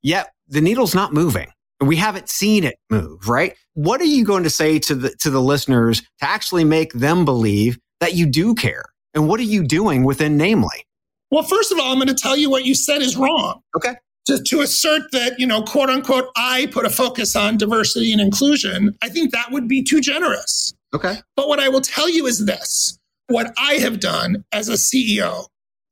Yet 0.03 0.33
the 0.47 0.61
needle's 0.61 0.95
not 0.95 1.13
moving. 1.13 1.49
We 1.81 1.97
haven't 1.97 2.29
seen 2.29 2.65
it 2.65 2.77
move, 2.91 3.29
right? 3.29 3.57
What 3.75 4.01
are 4.01 4.07
you 4.07 4.25
going 4.25 4.45
to 4.45 4.51
say 4.51 4.79
to 4.81 4.95
the, 4.95 5.11
to 5.21 5.31
the 5.31 5.43
listeners 5.43 6.01
to 6.01 6.29
actually 6.29 6.65
make 6.65 6.93
them 6.93 7.25
believe 7.25 7.79
that 8.01 8.15
you 8.15 8.27
do 8.27 8.55
care? 8.55 8.85
And 9.15 9.29
what 9.29 9.41
are 9.41 9.45
you 9.45 9.65
doing 9.65 10.05
within 10.05 10.37
Namely? 10.37 10.85
Well, 11.31 11.43
first 11.43 11.73
of 11.73 11.79
all, 11.79 11.93
I'm 11.93 11.99
going 11.99 12.09
to 12.09 12.15
tell 12.15 12.37
you 12.37 12.51
what 12.51 12.65
you 12.65 12.75
said 12.75 13.03
is 13.03 13.17
wrong. 13.17 13.61
Okay 13.77 13.95
to, 14.29 14.43
to 14.43 14.61
assert 14.61 15.11
that, 15.13 15.41
you 15.41 15.47
know, 15.47 15.63
quote 15.63 15.89
unquote, 15.89 16.29
I 16.37 16.69
put 16.71 16.85
a 16.85 16.91
focus 16.91 17.35
on 17.35 17.57
diversity 17.57 18.13
and 18.13 18.21
inclusion, 18.21 18.95
I 19.03 19.09
think 19.09 19.33
that 19.33 19.51
would 19.51 19.67
be 19.67 19.83
too 19.83 20.01
generous. 20.01 20.75
Okay. 20.95 21.17
But 21.35 21.49
what 21.49 21.59
I 21.59 21.69
will 21.69 21.81
tell 21.81 22.09
you 22.09 22.27
is 22.27 22.45
this 22.45 22.99
what 23.29 23.53
I 23.59 23.75
have 23.75 24.01
done 24.01 24.45
as 24.53 24.69
a 24.69 24.75
CEO 24.75 25.47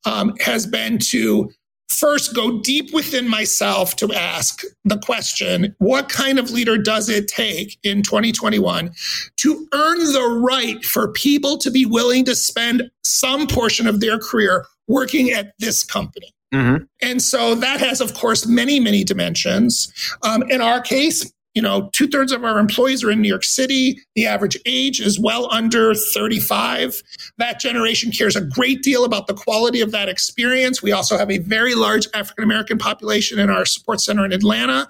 um, 0.04 0.34
has 0.40 0.66
been 0.66 0.98
to 1.10 1.50
first 1.88 2.34
go 2.34 2.60
deep 2.60 2.92
within 2.92 3.28
myself 3.28 3.96
to 3.96 4.12
ask 4.12 4.62
the 4.84 4.98
question 4.98 5.74
what 5.78 6.08
kind 6.08 6.38
of 6.38 6.50
leader 6.50 6.76
does 6.76 7.08
it 7.08 7.28
take 7.28 7.78
in 7.84 8.02
2021 8.02 8.90
to 9.36 9.68
earn 9.72 9.98
the 9.98 10.40
right 10.42 10.84
for 10.84 11.12
people 11.12 11.56
to 11.56 11.70
be 11.70 11.86
willing 11.86 12.24
to 12.24 12.34
spend 12.34 12.90
some 13.04 13.46
portion 13.46 13.86
of 13.86 14.00
their 14.00 14.18
career 14.18 14.66
working 14.88 15.30
at 15.30 15.52
this 15.58 15.84
company? 15.84 16.35
Mm-hmm. 16.54 16.84
And 17.02 17.20
so 17.20 17.54
that 17.56 17.80
has, 17.80 18.00
of 18.00 18.14
course, 18.14 18.46
many, 18.46 18.80
many 18.80 19.04
dimensions. 19.04 19.92
Um, 20.22 20.42
in 20.48 20.60
our 20.60 20.80
case, 20.80 21.30
you 21.56 21.62
know, 21.62 21.88
two 21.94 22.06
thirds 22.06 22.32
of 22.32 22.44
our 22.44 22.58
employees 22.58 23.02
are 23.02 23.10
in 23.10 23.22
New 23.22 23.28
York 23.28 23.42
City. 23.42 23.98
The 24.14 24.26
average 24.26 24.58
age 24.66 25.00
is 25.00 25.18
well 25.18 25.50
under 25.50 25.94
35. 25.94 27.02
That 27.38 27.58
generation 27.58 28.12
cares 28.12 28.36
a 28.36 28.42
great 28.42 28.82
deal 28.82 29.06
about 29.06 29.26
the 29.26 29.32
quality 29.32 29.80
of 29.80 29.90
that 29.92 30.10
experience. 30.10 30.82
We 30.82 30.92
also 30.92 31.16
have 31.16 31.30
a 31.30 31.38
very 31.38 31.74
large 31.74 32.08
African 32.12 32.44
American 32.44 32.76
population 32.76 33.38
in 33.38 33.48
our 33.48 33.64
support 33.64 34.02
center 34.02 34.26
in 34.26 34.34
Atlanta. 34.34 34.86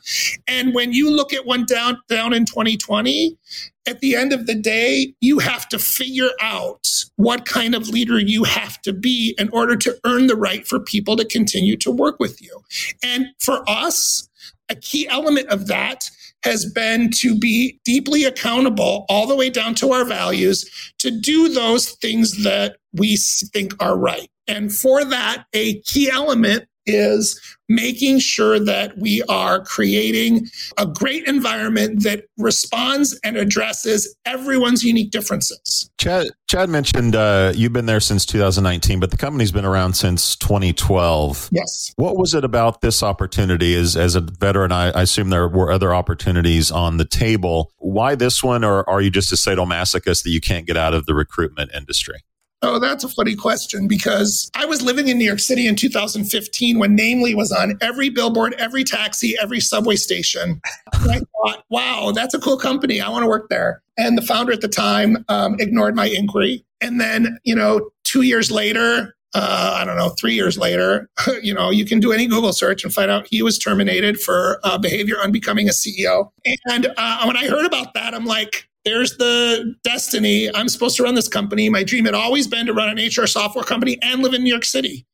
And 0.48 0.74
when 0.74 0.92
you 0.92 1.08
look 1.08 1.32
at 1.32 1.46
one 1.46 1.66
down, 1.66 1.98
down 2.08 2.32
in 2.32 2.44
2020, 2.44 3.38
at 3.86 4.00
the 4.00 4.16
end 4.16 4.32
of 4.32 4.46
the 4.46 4.54
day, 4.56 5.14
you 5.20 5.38
have 5.38 5.68
to 5.68 5.78
figure 5.78 6.30
out 6.42 6.88
what 7.14 7.46
kind 7.46 7.76
of 7.76 7.88
leader 7.88 8.18
you 8.18 8.42
have 8.42 8.82
to 8.82 8.92
be 8.92 9.36
in 9.38 9.48
order 9.50 9.76
to 9.76 9.96
earn 10.04 10.26
the 10.26 10.34
right 10.34 10.66
for 10.66 10.80
people 10.80 11.16
to 11.16 11.24
continue 11.24 11.76
to 11.76 11.92
work 11.92 12.18
with 12.18 12.42
you. 12.42 12.60
And 13.04 13.26
for 13.38 13.62
us, 13.68 14.28
a 14.68 14.74
key 14.74 15.06
element 15.08 15.46
of 15.48 15.68
that 15.68 16.10
has 16.46 16.64
been 16.64 17.10
to 17.10 17.38
be 17.38 17.80
deeply 17.84 18.24
accountable 18.24 19.04
all 19.08 19.26
the 19.26 19.36
way 19.36 19.50
down 19.50 19.74
to 19.74 19.92
our 19.92 20.04
values 20.04 20.64
to 20.98 21.10
do 21.10 21.48
those 21.48 21.90
things 21.90 22.44
that 22.44 22.76
we 22.92 23.16
think 23.16 23.74
are 23.80 23.98
right. 23.98 24.28
And 24.48 24.72
for 24.72 25.04
that, 25.04 25.44
a 25.52 25.80
key 25.82 26.10
element 26.10 26.66
is 26.86 27.40
making 27.68 28.20
sure 28.20 28.60
that 28.60 28.96
we 28.98 29.22
are 29.28 29.64
creating 29.64 30.46
a 30.78 30.86
great 30.86 31.26
environment 31.26 32.02
that 32.04 32.24
responds 32.38 33.18
and 33.24 33.36
addresses 33.36 34.14
everyone's 34.24 34.84
unique 34.84 35.10
differences. 35.10 35.90
Chad, 35.98 36.28
Chad 36.48 36.68
mentioned 36.68 37.16
uh, 37.16 37.52
you've 37.54 37.72
been 37.72 37.86
there 37.86 38.00
since 38.00 38.24
2019, 38.24 39.00
but 39.00 39.10
the 39.10 39.16
company's 39.16 39.50
been 39.50 39.64
around 39.64 39.94
since 39.94 40.36
2012. 40.36 41.48
Yes. 41.50 41.92
What 41.96 42.16
was 42.16 42.34
it 42.34 42.44
about 42.44 42.82
this 42.82 43.02
opportunity? 43.02 43.74
As, 43.74 43.96
as 43.96 44.14
a 44.14 44.20
veteran, 44.20 44.70
I, 44.70 44.90
I 44.90 45.02
assume 45.02 45.30
there 45.30 45.48
were 45.48 45.72
other 45.72 45.92
opportunities 45.92 46.70
on 46.70 46.98
the 46.98 47.04
table. 47.04 47.72
Why 47.78 48.14
this 48.14 48.42
one, 48.42 48.62
or 48.62 48.88
are 48.88 49.00
you 49.00 49.10
just 49.10 49.32
a 49.32 49.36
sadomasochist 49.36 50.22
that 50.22 50.30
you 50.30 50.40
can't 50.40 50.66
get 50.66 50.76
out 50.76 50.94
of 50.94 51.06
the 51.06 51.14
recruitment 51.14 51.72
industry? 51.74 52.22
Oh, 52.62 52.78
that's 52.78 53.04
a 53.04 53.08
funny 53.08 53.34
question 53.34 53.86
because 53.86 54.50
I 54.54 54.64
was 54.64 54.80
living 54.80 55.08
in 55.08 55.18
New 55.18 55.24
York 55.24 55.40
City 55.40 55.66
in 55.66 55.76
2015 55.76 56.78
when 56.78 56.94
Namely 56.94 57.34
was 57.34 57.52
on 57.52 57.76
every 57.82 58.08
billboard, 58.08 58.54
every 58.58 58.82
taxi, 58.82 59.36
every 59.40 59.60
subway 59.60 59.96
station. 59.96 60.60
And 60.94 61.10
I 61.10 61.18
thought, 61.18 61.64
wow, 61.68 62.12
that's 62.14 62.32
a 62.32 62.38
cool 62.38 62.56
company. 62.56 63.00
I 63.00 63.10
want 63.10 63.24
to 63.24 63.28
work 63.28 63.50
there. 63.50 63.82
And 63.98 64.16
the 64.16 64.22
founder 64.22 64.52
at 64.52 64.62
the 64.62 64.68
time 64.68 65.24
um, 65.28 65.56
ignored 65.58 65.94
my 65.94 66.06
inquiry. 66.06 66.64
And 66.80 66.98
then, 67.00 67.38
you 67.44 67.54
know, 67.54 67.90
two 68.04 68.22
years 68.22 68.50
later, 68.50 69.14
uh, 69.34 69.76
I 69.78 69.84
don't 69.84 69.98
know, 69.98 70.10
three 70.10 70.34
years 70.34 70.56
later, 70.56 71.10
you 71.42 71.52
know, 71.52 71.70
you 71.70 71.84
can 71.84 72.00
do 72.00 72.10
any 72.10 72.26
Google 72.26 72.54
search 72.54 72.84
and 72.84 72.92
find 72.92 73.10
out 73.10 73.26
he 73.30 73.42
was 73.42 73.58
terminated 73.58 74.18
for 74.18 74.60
uh, 74.64 74.78
behavior 74.78 75.16
unbecoming 75.22 75.68
a 75.68 75.72
CEO. 75.72 76.30
And 76.66 76.86
uh, 76.96 77.24
when 77.26 77.36
I 77.36 77.46
heard 77.48 77.66
about 77.66 77.92
that, 77.92 78.14
I'm 78.14 78.24
like, 78.24 78.68
there's 78.86 79.16
the 79.16 79.74
destiny. 79.82 80.48
I'm 80.54 80.68
supposed 80.68 80.96
to 80.96 81.02
run 81.02 81.16
this 81.16 81.28
company. 81.28 81.68
My 81.68 81.82
dream 81.82 82.04
had 82.04 82.14
always 82.14 82.46
been 82.46 82.66
to 82.66 82.72
run 82.72 82.96
an 82.96 83.04
HR 83.04 83.26
software 83.26 83.64
company 83.64 83.98
and 84.00 84.22
live 84.22 84.32
in 84.32 84.44
New 84.44 84.48
York 84.48 84.64
City. 84.64 85.04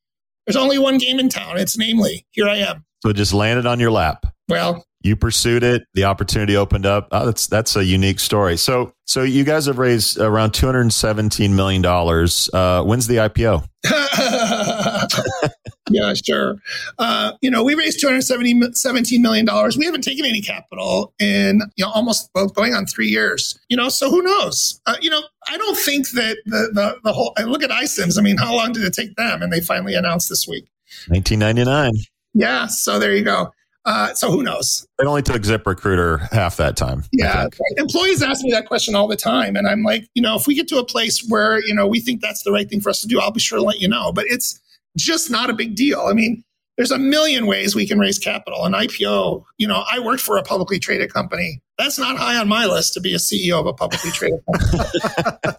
There's 0.45 0.55
only 0.55 0.77
one 0.77 0.99
game 0.99 1.19
in 1.19 1.27
town. 1.27 1.57
It's 1.57 1.75
namely, 1.77 2.25
here 2.31 2.47
I 2.47 2.57
am. 2.57 2.85
So 3.01 3.09
it 3.09 3.15
just 3.15 3.33
landed 3.33 3.65
on 3.65 3.79
your 3.79 3.91
lap. 3.91 4.27
Well, 4.47 4.85
you 5.01 5.15
pursued 5.15 5.63
it. 5.63 5.83
The 5.95 6.03
opportunity 6.03 6.55
opened 6.55 6.85
up. 6.85 7.07
Oh, 7.11 7.25
that's 7.25 7.47
that's 7.47 7.75
a 7.75 7.83
unique 7.83 8.19
story. 8.19 8.57
So 8.57 8.93
so 9.05 9.23
you 9.23 9.43
guys 9.43 9.65
have 9.65 9.79
raised 9.79 10.19
around 10.19 10.51
217 10.53 11.55
million 11.55 11.81
dollars. 11.81 12.49
Uh, 12.53 12.83
when's 12.83 13.07
the 13.07 13.15
IPO? 13.15 13.65
yeah, 15.89 16.13
sure. 16.13 16.57
Uh, 16.99 17.33
you 17.41 17.49
know, 17.49 17.63
we 17.63 17.75
raised 17.75 17.99
217 17.99 19.21
million 19.21 19.45
dollars. 19.45 19.77
We 19.77 19.85
haven't 19.85 20.03
taken 20.03 20.25
any 20.25 20.41
capital 20.41 21.13
in 21.19 21.61
you 21.75 21.85
know 21.85 21.91
almost 21.91 22.29
well 22.35 22.47
going 22.47 22.73
on 22.73 22.85
three 22.85 23.07
years. 23.07 23.59
You 23.69 23.77
know, 23.77 23.89
so 23.89 24.09
who 24.09 24.21
knows? 24.21 24.79
Uh, 24.85 24.95
you 25.01 25.09
know, 25.09 25.21
I 25.47 25.57
don't 25.57 25.77
think 25.77 26.09
that 26.11 26.37
the 26.45 26.69
the, 26.73 26.99
the 27.03 27.13
whole. 27.13 27.33
I 27.37 27.43
look 27.43 27.63
at 27.63 27.69
iCIMS. 27.69 28.17
I 28.17 28.21
mean, 28.21 28.37
how 28.37 28.55
long 28.55 28.73
did 28.73 28.83
it 28.83 28.93
take 28.93 29.15
them? 29.15 29.41
And 29.41 29.51
they 29.51 29.61
finally 29.61 29.95
announced 29.95 30.29
this 30.29 30.47
week. 30.47 30.65
1999. 31.07 31.91
Yeah, 32.33 32.67
so 32.67 32.99
there 32.99 33.13
you 33.13 33.23
go. 33.23 33.51
Uh, 33.85 34.13
so 34.13 34.31
who 34.31 34.43
knows? 34.43 34.87
It 34.99 35.05
only 35.05 35.21
took 35.21 35.41
ZipRecruiter 35.41 36.31
half 36.31 36.55
that 36.57 36.77
time. 36.77 37.03
Yeah. 37.11 37.47
Employees 37.77 38.23
ask 38.23 38.41
me 38.43 38.51
that 38.51 38.65
question 38.65 38.95
all 38.95 39.07
the 39.07 39.17
time. 39.17 39.55
And 39.57 39.67
I'm 39.67 39.83
like, 39.83 40.07
you 40.13 40.21
know, 40.21 40.35
if 40.35 40.47
we 40.47 40.55
get 40.55 40.67
to 40.69 40.77
a 40.77 40.85
place 40.85 41.25
where, 41.27 41.59
you 41.65 41.73
know, 41.73 41.85
we 41.85 41.99
think 41.99 42.21
that's 42.21 42.43
the 42.43 42.51
right 42.51 42.69
thing 42.69 42.79
for 42.79 42.89
us 42.89 43.01
to 43.01 43.07
do, 43.07 43.19
I'll 43.19 43.31
be 43.31 43.41
sure 43.41 43.59
to 43.59 43.63
let 43.63 43.81
you 43.81 43.89
know. 43.89 44.13
But 44.13 44.25
it's 44.29 44.57
just 44.95 45.29
not 45.29 45.49
a 45.49 45.53
big 45.53 45.75
deal. 45.75 46.01
I 46.01 46.13
mean, 46.13 46.43
There's 46.77 46.91
a 46.91 46.97
million 46.97 47.45
ways 47.45 47.75
we 47.75 47.85
can 47.85 47.99
raise 47.99 48.17
capital. 48.17 48.65
An 48.65 48.73
IPO, 48.73 49.43
you 49.57 49.67
know, 49.67 49.83
I 49.91 49.99
worked 49.99 50.21
for 50.21 50.37
a 50.37 50.43
publicly 50.43 50.79
traded 50.79 51.13
company. 51.13 51.61
That's 51.77 51.99
not 51.99 52.17
high 52.17 52.37
on 52.37 52.47
my 52.47 52.65
list 52.65 52.93
to 52.93 53.01
be 53.01 53.13
a 53.13 53.17
CEO 53.17 53.59
of 53.59 53.65
a 53.67 53.73
publicly 53.73 54.11
traded 54.11 54.39
company. 54.51 54.79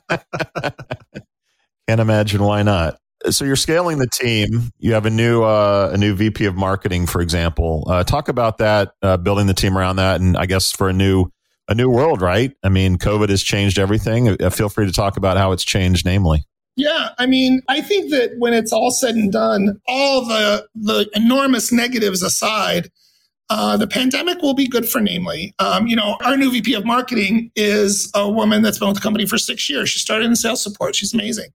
Can't 1.88 2.00
imagine 2.00 2.42
why 2.42 2.62
not. 2.62 2.98
So 3.30 3.44
you're 3.44 3.56
scaling 3.56 3.98
the 3.98 4.06
team. 4.06 4.70
You 4.78 4.92
have 4.94 5.06
a 5.06 5.10
new 5.10 5.42
uh, 5.42 5.90
a 5.92 5.96
new 5.96 6.14
VP 6.14 6.44
of 6.44 6.56
marketing, 6.56 7.06
for 7.06 7.20
example. 7.20 7.84
Uh, 7.88 8.04
talk 8.04 8.28
about 8.28 8.58
that, 8.58 8.92
uh, 9.02 9.16
building 9.16 9.46
the 9.46 9.54
team 9.54 9.78
around 9.78 9.96
that, 9.96 10.20
and 10.20 10.36
I 10.36 10.46
guess 10.46 10.72
for 10.72 10.88
a 10.88 10.92
new 10.92 11.26
a 11.68 11.74
new 11.74 11.88
world, 11.88 12.20
right? 12.20 12.52
I 12.62 12.68
mean, 12.68 12.98
COVID 12.98 13.30
has 13.30 13.42
changed 13.42 13.78
everything. 13.78 14.40
Uh, 14.40 14.50
feel 14.50 14.68
free 14.68 14.86
to 14.86 14.92
talk 14.92 15.16
about 15.16 15.36
how 15.36 15.52
it's 15.52 15.64
changed, 15.64 16.04
namely. 16.04 16.44
Yeah, 16.76 17.10
I 17.18 17.26
mean, 17.26 17.62
I 17.68 17.80
think 17.80 18.10
that 18.10 18.32
when 18.38 18.52
it's 18.52 18.72
all 18.72 18.90
said 18.90 19.14
and 19.14 19.30
done, 19.30 19.80
all 19.86 20.24
the 20.24 20.66
the 20.74 21.08
enormous 21.14 21.70
negatives 21.70 22.22
aside, 22.22 22.90
uh, 23.48 23.76
the 23.76 23.86
pandemic 23.86 24.42
will 24.42 24.54
be 24.54 24.66
good 24.66 24.88
for 24.88 25.00
Namely. 25.00 25.54
Um, 25.58 25.86
you 25.86 25.94
know, 25.96 26.16
our 26.24 26.36
new 26.36 26.50
VP 26.50 26.74
of 26.74 26.84
marketing 26.84 27.50
is 27.54 28.10
a 28.14 28.28
woman 28.28 28.62
that's 28.62 28.78
been 28.78 28.88
with 28.88 28.96
the 28.96 29.02
company 29.02 29.26
for 29.26 29.38
six 29.38 29.68
years. 29.68 29.90
She 29.90 29.98
started 29.98 30.26
in 30.26 30.36
sales 30.36 30.62
support. 30.62 30.96
She's 30.96 31.14
amazing. 31.14 31.50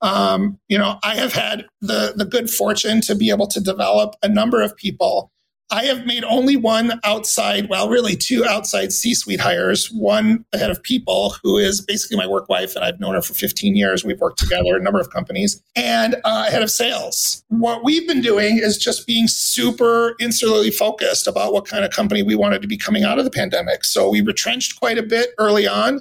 Um, 0.00 0.58
you 0.68 0.78
know, 0.78 0.98
I 1.02 1.16
have 1.16 1.32
had 1.32 1.66
the 1.80 2.12
the 2.16 2.24
good 2.24 2.50
fortune 2.50 3.00
to 3.02 3.14
be 3.14 3.30
able 3.30 3.46
to 3.48 3.60
develop 3.60 4.14
a 4.22 4.28
number 4.28 4.62
of 4.62 4.76
people 4.76 5.32
I 5.70 5.84
have 5.84 6.06
made 6.06 6.24
only 6.24 6.56
one 6.56 6.98
outside, 7.04 7.68
well, 7.68 7.90
really 7.90 8.16
two 8.16 8.44
outside 8.44 8.90
C 8.90 9.14
suite 9.14 9.40
hires. 9.40 9.90
One, 9.92 10.46
head 10.54 10.70
of 10.70 10.82
people, 10.82 11.34
who 11.42 11.58
is 11.58 11.82
basically 11.82 12.16
my 12.16 12.26
work 12.26 12.48
wife, 12.48 12.74
and 12.74 12.82
I've 12.82 12.98
known 12.98 13.14
her 13.14 13.20
for 13.20 13.34
15 13.34 13.76
years. 13.76 14.02
We've 14.02 14.18
worked 14.18 14.38
together 14.38 14.76
a 14.76 14.82
number 14.82 14.98
of 14.98 15.10
companies, 15.10 15.62
and 15.76 16.16
uh, 16.24 16.50
head 16.50 16.62
of 16.62 16.70
sales. 16.70 17.44
What 17.48 17.84
we've 17.84 18.08
been 18.08 18.22
doing 18.22 18.58
is 18.58 18.78
just 18.78 19.06
being 19.06 19.28
super 19.28 20.14
insularly 20.20 20.72
focused 20.72 21.26
about 21.26 21.52
what 21.52 21.66
kind 21.66 21.84
of 21.84 21.90
company 21.90 22.22
we 22.22 22.34
wanted 22.34 22.62
to 22.62 22.68
be 22.68 22.78
coming 22.78 23.04
out 23.04 23.18
of 23.18 23.26
the 23.26 23.30
pandemic. 23.30 23.84
So 23.84 24.08
we 24.08 24.22
retrenched 24.22 24.80
quite 24.80 24.96
a 24.96 25.02
bit 25.02 25.30
early 25.38 25.66
on. 25.66 26.00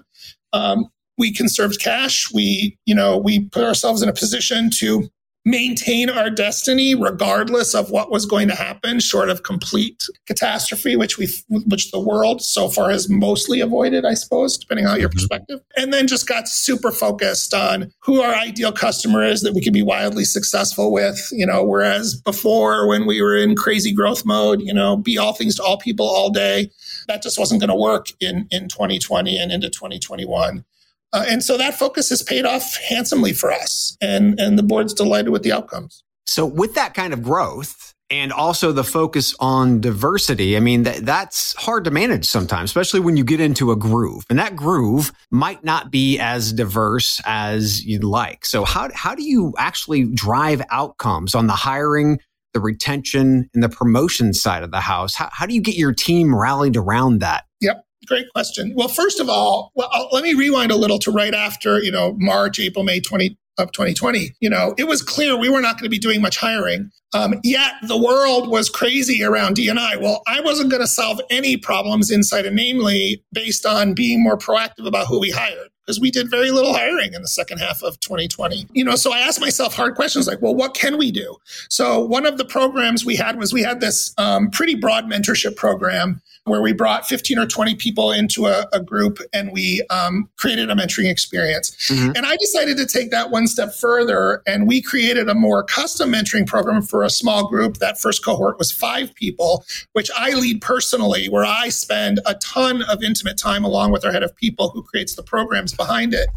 Um, 0.53 0.89
we 1.17 1.33
conserved 1.33 1.81
cash. 1.81 2.31
We, 2.33 2.77
you 2.85 2.95
know, 2.95 3.17
we 3.17 3.45
put 3.45 3.63
ourselves 3.63 4.01
in 4.01 4.09
a 4.09 4.13
position 4.13 4.69
to 4.77 5.09
maintain 5.47 6.09
our 6.09 6.29
destiny 6.29 6.93
regardless 6.93 7.73
of 7.73 7.89
what 7.89 8.11
was 8.11 8.25
going 8.25 8.49
to 8.49 8.55
happen 8.55 8.99
short 8.99 9.29
of 9.29 9.43
complete 9.43 10.05
catastrophe 10.25 10.97
which 10.97 11.17
we 11.17 11.25
which 11.67 11.89
the 11.91 11.99
world 11.99 12.41
so 12.41 12.67
far 12.67 12.89
has 12.89 13.07
mostly 13.07 13.61
avoided 13.61 14.03
i 14.03 14.13
suppose 14.13 14.57
depending 14.57 14.85
on 14.85 14.99
your 14.99 15.07
mm-hmm. 15.07 15.15
perspective 15.15 15.61
and 15.77 15.93
then 15.93 16.05
just 16.05 16.27
got 16.27 16.49
super 16.49 16.91
focused 16.91 17.53
on 17.53 17.89
who 17.99 18.21
our 18.21 18.33
ideal 18.33 18.73
customer 18.73 19.23
is 19.23 19.41
that 19.41 19.53
we 19.53 19.61
can 19.61 19.71
be 19.71 19.81
wildly 19.81 20.25
successful 20.25 20.91
with 20.91 21.29
you 21.31 21.45
know 21.45 21.63
whereas 21.63 22.13
before 22.13 22.85
when 22.85 23.07
we 23.07 23.21
were 23.21 23.37
in 23.37 23.55
crazy 23.55 23.93
growth 23.93 24.25
mode 24.25 24.61
you 24.61 24.73
know 24.73 24.97
be 24.97 25.17
all 25.17 25.31
things 25.31 25.55
to 25.55 25.63
all 25.63 25.77
people 25.77 26.05
all 26.05 26.29
day 26.29 26.69
that 27.07 27.23
just 27.23 27.39
wasn't 27.39 27.61
going 27.61 27.69
to 27.69 27.75
work 27.75 28.07
in 28.19 28.45
in 28.51 28.67
2020 28.67 29.37
and 29.37 29.53
into 29.53 29.69
2021 29.69 30.65
uh, 31.13 31.25
and 31.27 31.43
so 31.43 31.57
that 31.57 31.75
focus 31.75 32.09
has 32.09 32.21
paid 32.21 32.45
off 32.45 32.77
handsomely 32.89 33.33
for 33.33 33.51
us, 33.51 33.97
and 34.01 34.39
and 34.39 34.57
the 34.57 34.63
board's 34.63 34.93
delighted 34.93 35.29
with 35.29 35.43
the 35.43 35.51
outcomes. 35.51 36.03
So 36.25 36.45
with 36.45 36.75
that 36.75 36.93
kind 36.93 37.13
of 37.13 37.23
growth 37.23 37.93
and 38.09 38.31
also 38.33 38.71
the 38.71 38.83
focus 38.83 39.33
on 39.39 39.79
diversity, 39.79 40.57
I 40.57 40.59
mean 40.59 40.83
that 40.83 41.05
that's 41.05 41.55
hard 41.55 41.85
to 41.85 41.91
manage 41.91 42.25
sometimes, 42.25 42.69
especially 42.69 42.99
when 42.99 43.15
you 43.15 43.23
get 43.23 43.39
into 43.39 43.71
a 43.71 43.75
groove, 43.75 44.25
and 44.29 44.37
that 44.37 44.55
groove 44.55 45.13
might 45.31 45.63
not 45.63 45.91
be 45.91 46.19
as 46.19 46.51
diverse 46.51 47.21
as 47.25 47.85
you'd 47.85 48.03
like. 48.03 48.45
So 48.45 48.65
how 48.65 48.89
how 48.93 49.15
do 49.15 49.23
you 49.23 49.53
actually 49.57 50.03
drive 50.03 50.61
outcomes 50.69 51.35
on 51.35 51.47
the 51.47 51.53
hiring? 51.53 52.19
The 52.53 52.61
retention 52.61 53.49
and 53.53 53.61
the 53.61 53.69
promotion 53.69 54.33
side 54.33 54.63
of 54.63 54.71
the 54.71 54.79
house. 54.79 55.13
How, 55.13 55.29
how 55.31 55.45
do 55.45 55.53
you 55.53 55.61
get 55.61 55.75
your 55.75 55.93
team 55.93 56.35
rallied 56.35 56.75
around 56.75 57.19
that? 57.19 57.43
Yep. 57.61 57.83
Great 58.07 58.27
question. 58.33 58.73
Well, 58.75 58.87
first 58.87 59.19
of 59.19 59.29
all, 59.29 59.71
well, 59.75 59.89
I'll, 59.91 60.09
let 60.11 60.23
me 60.23 60.33
rewind 60.33 60.71
a 60.71 60.75
little 60.75 60.99
to 60.99 61.11
right 61.11 61.33
after, 61.33 61.81
you 61.81 61.91
know, 61.91 62.15
March, 62.17 62.59
April, 62.59 62.83
May 62.83 62.99
20 62.99 63.37
of 63.57 63.71
2020. 63.71 64.33
You 64.39 64.49
know, 64.49 64.73
it 64.77 64.87
was 64.87 65.01
clear 65.01 65.37
we 65.37 65.49
were 65.49 65.61
not 65.61 65.75
going 65.75 65.83
to 65.83 65.89
be 65.89 65.99
doing 65.99 66.21
much 66.21 66.37
hiring. 66.37 66.91
Um, 67.13 67.39
yet 67.43 67.73
the 67.87 67.97
world 67.97 68.49
was 68.49 68.69
crazy 68.69 69.23
around 69.23 69.57
DNI. 69.57 70.01
Well, 70.01 70.21
I 70.27 70.41
wasn't 70.41 70.69
going 70.69 70.81
to 70.81 70.87
solve 70.87 71.19
any 71.29 71.57
problems 71.57 72.11
inside 72.11 72.45
of 72.45 72.53
Namely 72.53 73.23
based 73.33 73.65
on 73.65 73.93
being 73.93 74.21
more 74.21 74.37
proactive 74.37 74.87
about 74.87 75.07
who 75.07 75.19
we 75.19 75.31
hired 75.31 75.69
because 75.87 76.01
we 76.01 76.11
did 76.11 76.29
very 76.29 76.51
little 76.51 76.73
hiring 76.73 77.13
in 77.13 77.21
the 77.21 77.27
second 77.29 77.59
half 77.59 77.81
of 77.81 77.97
2020. 78.01 78.67
You 78.73 78.83
know, 78.83 78.95
so 78.95 79.13
I 79.13 79.19
asked 79.19 79.39
myself 79.39 79.73
hard 79.73 79.95
questions 79.95 80.27
like, 80.27 80.41
well, 80.41 80.53
what 80.53 80.73
can 80.73 80.97
we 80.97 81.11
do? 81.11 81.37
So 81.69 82.01
one 82.01 82.25
of 82.25 82.37
the 82.37 82.43
programs 82.43 83.05
we 83.05 83.15
had 83.15 83.37
was 83.37 83.53
we 83.53 83.63
had 83.63 83.79
this 83.79 84.13
um, 84.17 84.49
pretty 84.51 84.75
broad 84.75 85.05
mentorship 85.05 85.55
program 85.55 86.21
where 86.47 86.61
we 86.61 86.73
brought 86.73 87.05
15 87.05 87.37
or 87.39 87.45
20 87.45 87.75
people 87.75 88.11
into 88.11 88.45
a, 88.45 88.67
a 88.71 88.79
group 88.79 89.19
and 89.33 89.51
we 89.51 89.83
um, 89.89 90.29
created 90.37 90.69
a 90.69 90.75
mentoring 90.75 91.09
experience. 91.11 91.71
Mm-hmm. 91.89 92.11
And 92.15 92.25
I 92.25 92.37
decided 92.37 92.77
to 92.77 92.85
take 92.85 93.11
that 93.11 93.29
one 93.29 93.47
step 93.47 93.73
further 93.73 94.41
and 94.47 94.67
we 94.67 94.81
created 94.81 95.29
a 95.29 95.35
more 95.35 95.63
custom 95.63 96.11
mentoring 96.11 96.47
program 96.47 96.81
for 96.81 97.03
a 97.03 97.09
small 97.09 97.47
group. 97.47 97.77
That 97.77 97.99
first 97.99 98.23
cohort 98.23 98.57
was 98.57 98.71
five 98.71 99.13
people, 99.15 99.65
which 99.93 100.09
I 100.17 100.31
lead 100.31 100.61
personally, 100.61 101.27
where 101.27 101.45
I 101.45 101.69
spend 101.69 102.19
a 102.25 102.35
ton 102.35 102.81
of 102.83 103.03
intimate 103.03 103.37
time 103.37 103.65
along 103.65 103.91
with 103.91 104.05
our 104.05 104.11
head 104.11 104.23
of 104.23 104.35
people 104.35 104.69
who 104.69 104.83
creates 104.83 105.15
the 105.15 105.23
programs 105.23 105.76
behind 105.77 106.13
it 106.13 106.29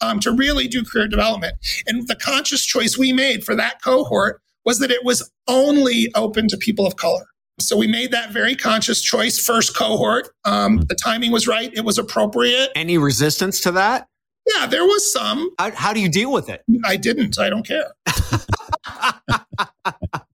um, 0.00 0.20
to 0.20 0.32
really 0.32 0.68
do 0.68 0.84
career 0.84 1.08
development. 1.08 1.54
And 1.86 2.06
the 2.08 2.16
conscious 2.16 2.64
choice 2.64 2.98
we 2.98 3.12
made 3.12 3.44
for 3.44 3.54
that 3.54 3.82
cohort 3.82 4.40
was 4.64 4.78
that 4.80 4.90
it 4.90 5.04
was 5.04 5.30
only 5.46 6.10
open 6.14 6.48
to 6.48 6.56
people 6.56 6.86
of 6.86 6.96
color. 6.96 7.26
So 7.58 7.76
we 7.76 7.86
made 7.86 8.10
that 8.10 8.32
very 8.32 8.54
conscious 8.54 9.00
choice. 9.00 9.38
First 9.38 9.76
cohort, 9.76 10.28
um, 10.44 10.82
the 10.88 10.94
timing 10.94 11.32
was 11.32 11.48
right. 11.48 11.72
It 11.72 11.84
was 11.84 11.98
appropriate. 11.98 12.70
Any 12.74 12.98
resistance 12.98 13.60
to 13.62 13.72
that? 13.72 14.08
Yeah, 14.54 14.66
there 14.66 14.84
was 14.84 15.12
some. 15.12 15.50
How, 15.58 15.74
how 15.74 15.92
do 15.92 16.00
you 16.00 16.08
deal 16.08 16.32
with 16.32 16.48
it? 16.48 16.62
I 16.84 16.96
didn't. 16.96 17.38
I 17.38 17.48
don't 17.48 17.66
care. 17.66 17.92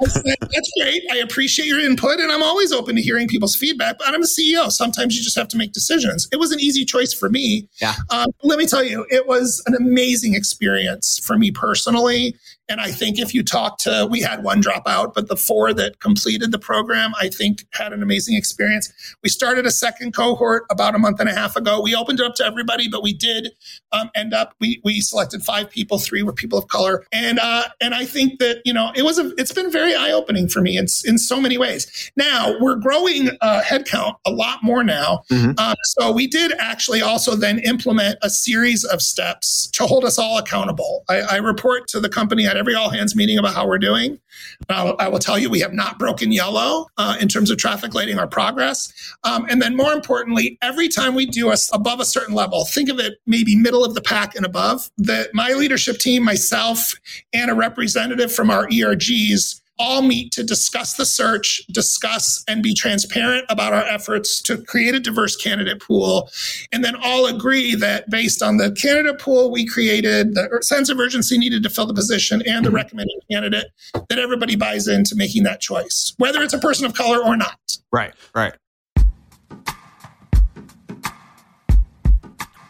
That's 0.00 0.72
great. 0.78 1.02
I 1.10 1.16
appreciate 1.16 1.66
your 1.66 1.80
input 1.80 2.20
and 2.20 2.32
I'm 2.32 2.42
always 2.42 2.72
open 2.72 2.96
to 2.96 3.02
hearing 3.02 3.28
people's 3.28 3.56
feedback, 3.56 3.98
but 3.98 4.08
I'm 4.08 4.22
a 4.22 4.26
CEO. 4.26 4.70
Sometimes 4.70 5.16
you 5.16 5.22
just 5.22 5.36
have 5.36 5.48
to 5.48 5.56
make 5.56 5.72
decisions. 5.72 6.28
It 6.32 6.36
was 6.36 6.52
an 6.52 6.60
easy 6.60 6.84
choice 6.84 7.12
for 7.12 7.28
me. 7.28 7.68
Yeah. 7.80 7.94
Um, 8.10 8.28
let 8.42 8.58
me 8.58 8.66
tell 8.66 8.84
you, 8.84 9.06
it 9.10 9.26
was 9.26 9.62
an 9.66 9.74
amazing 9.74 10.34
experience 10.34 11.18
for 11.22 11.36
me 11.36 11.50
personally. 11.50 12.36
And 12.70 12.80
I 12.80 12.92
think 12.92 13.18
if 13.18 13.34
you 13.34 13.42
talk 13.42 13.78
to, 13.78 14.06
we 14.08 14.20
had 14.20 14.44
one 14.44 14.62
dropout, 14.62 15.12
but 15.12 15.28
the 15.28 15.36
four 15.36 15.74
that 15.74 15.98
completed 15.98 16.52
the 16.52 16.58
program, 16.58 17.12
I 17.20 17.28
think 17.28 17.66
had 17.72 17.92
an 17.92 18.00
amazing 18.00 18.36
experience. 18.36 18.92
We 19.24 19.28
started 19.28 19.66
a 19.66 19.72
second 19.72 20.14
cohort 20.14 20.66
about 20.70 20.94
a 20.94 20.98
month 20.98 21.18
and 21.18 21.28
a 21.28 21.34
half 21.34 21.56
ago. 21.56 21.82
We 21.82 21.96
opened 21.96 22.20
it 22.20 22.26
up 22.26 22.36
to 22.36 22.44
everybody, 22.44 22.88
but 22.88 23.02
we 23.02 23.12
did 23.12 23.48
um, 23.90 24.08
end 24.14 24.32
up, 24.32 24.54
we, 24.60 24.80
we 24.84 25.00
selected 25.00 25.42
five 25.42 25.68
people, 25.68 25.98
three 25.98 26.22
were 26.22 26.32
people 26.32 26.58
of 26.58 26.68
color. 26.68 27.04
And, 27.10 27.40
uh, 27.40 27.64
and 27.80 27.92
I 27.92 28.04
think 28.04 28.38
that, 28.38 28.62
you 28.64 28.72
know, 28.72 28.92
it 28.94 29.02
was 29.02 29.18
a, 29.18 29.32
it's 29.36 29.52
been 29.52 29.72
very 29.72 29.96
eye 29.96 30.12
opening 30.12 30.46
for 30.46 30.60
me 30.60 30.78
in, 30.78 30.86
in 31.04 31.18
so 31.18 31.40
many 31.40 31.58
ways. 31.58 32.12
Now 32.16 32.54
we're 32.60 32.76
growing 32.76 33.30
uh, 33.40 33.62
headcount 33.62 34.14
a 34.24 34.30
lot 34.30 34.62
more 34.62 34.84
now. 34.84 35.22
Mm-hmm. 35.32 35.52
Uh, 35.58 35.74
so 35.82 36.12
we 36.12 36.28
did 36.28 36.52
actually 36.60 37.02
also 37.02 37.34
then 37.34 37.58
implement 37.60 38.16
a 38.22 38.30
series 38.30 38.84
of 38.84 39.02
steps 39.02 39.68
to 39.72 39.86
hold 39.86 40.04
us 40.04 40.20
all 40.20 40.38
accountable. 40.38 41.04
I, 41.08 41.20
I 41.22 41.36
report 41.38 41.88
to 41.88 41.98
the 41.98 42.08
company 42.08 42.46
at 42.46 42.59
every 42.60 42.74
all 42.74 42.90
hands 42.90 43.16
meeting 43.16 43.38
about 43.38 43.54
how 43.54 43.66
we're 43.66 43.78
doing. 43.78 44.20
I'll, 44.68 44.94
I 44.98 45.08
will 45.08 45.18
tell 45.18 45.38
you, 45.38 45.50
we 45.50 45.60
have 45.60 45.72
not 45.72 45.98
broken 45.98 46.30
yellow 46.30 46.86
uh, 46.98 47.16
in 47.20 47.26
terms 47.26 47.50
of 47.50 47.58
traffic 47.58 47.94
lighting 47.94 48.18
our 48.18 48.28
progress. 48.28 48.92
Um, 49.24 49.46
and 49.50 49.60
then 49.60 49.76
more 49.76 49.92
importantly, 49.92 50.58
every 50.62 50.88
time 50.88 51.14
we 51.14 51.26
do 51.26 51.50
us 51.50 51.70
above 51.72 51.98
a 51.98 52.04
certain 52.04 52.34
level, 52.34 52.64
think 52.66 52.88
of 52.88 53.00
it 53.00 53.14
maybe 53.26 53.56
middle 53.56 53.84
of 53.84 53.94
the 53.94 54.02
pack 54.02 54.36
and 54.36 54.44
above, 54.44 54.90
that 54.98 55.30
my 55.34 55.52
leadership 55.54 55.98
team, 55.98 56.22
myself, 56.22 56.94
and 57.32 57.50
a 57.50 57.54
representative 57.54 58.30
from 58.32 58.50
our 58.50 58.66
ERGs 58.68 59.59
all 59.80 60.02
meet 60.02 60.30
to 60.32 60.44
discuss 60.44 60.94
the 60.94 61.06
search, 61.06 61.62
discuss 61.72 62.44
and 62.46 62.62
be 62.62 62.74
transparent 62.74 63.46
about 63.48 63.72
our 63.72 63.84
efforts 63.84 64.42
to 64.42 64.58
create 64.58 64.94
a 64.94 65.00
diverse 65.00 65.34
candidate 65.34 65.80
pool, 65.80 66.30
and 66.70 66.84
then 66.84 66.94
all 67.02 67.26
agree 67.26 67.74
that 67.74 68.08
based 68.10 68.42
on 68.42 68.58
the 68.58 68.70
candidate 68.72 69.18
pool 69.18 69.50
we 69.50 69.66
created, 69.66 70.34
the 70.34 70.58
sense 70.62 70.90
of 70.90 70.98
urgency 70.98 71.38
needed 71.38 71.62
to 71.62 71.70
fill 71.70 71.86
the 71.86 71.94
position, 71.94 72.42
and 72.46 72.64
the 72.64 72.68
mm-hmm. 72.68 72.76
recommended 72.76 73.16
candidate, 73.30 73.66
that 74.08 74.18
everybody 74.18 74.54
buys 74.54 74.86
into 74.86 75.16
making 75.16 75.42
that 75.44 75.60
choice, 75.60 76.12
whether 76.18 76.42
it's 76.42 76.54
a 76.54 76.58
person 76.58 76.84
of 76.84 76.94
color 76.94 77.24
or 77.24 77.36
not. 77.36 77.58
Right, 77.90 78.12
right. 78.34 78.52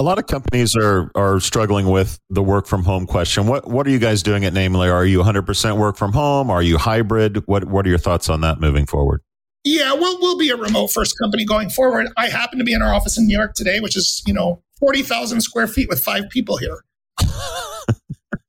A 0.00 0.04
lot 0.04 0.18
of 0.18 0.26
companies 0.26 0.76
are 0.76 1.10
are 1.14 1.40
struggling 1.40 1.86
with 1.86 2.20
the 2.30 2.42
work 2.42 2.66
from 2.66 2.84
home 2.84 3.06
question. 3.06 3.46
What 3.46 3.68
what 3.68 3.86
are 3.86 3.90
you 3.90 3.98
guys 3.98 4.22
doing 4.22 4.44
at 4.44 4.52
Namely? 4.52 4.88
Are 4.88 5.04
you 5.04 5.18
100% 5.20 5.76
work 5.76 5.96
from 5.96 6.12
home? 6.12 6.50
Are 6.50 6.62
you 6.62 6.78
hybrid? 6.78 7.46
What 7.46 7.64
what 7.64 7.84
are 7.84 7.88
your 7.88 7.98
thoughts 7.98 8.28
on 8.28 8.40
that 8.42 8.60
moving 8.60 8.86
forward? 8.86 9.22
Yeah, 9.64 9.92
we'll 9.94 10.20
we'll 10.20 10.38
be 10.38 10.50
a 10.50 10.56
remote 10.56 10.88
first 10.88 11.18
company 11.18 11.44
going 11.44 11.68
forward. 11.70 12.06
I 12.16 12.28
happen 12.28 12.58
to 12.58 12.64
be 12.64 12.72
in 12.72 12.82
our 12.82 12.94
office 12.94 13.18
in 13.18 13.26
New 13.26 13.36
York 13.36 13.54
today, 13.54 13.80
which 13.80 13.96
is 13.96 14.22
you 14.26 14.32
know 14.32 14.62
forty 14.78 15.02
thousand 15.02 15.40
square 15.40 15.66
feet 15.66 15.88
with 15.88 16.02
five 16.02 16.28
people 16.30 16.56
here. 16.58 16.84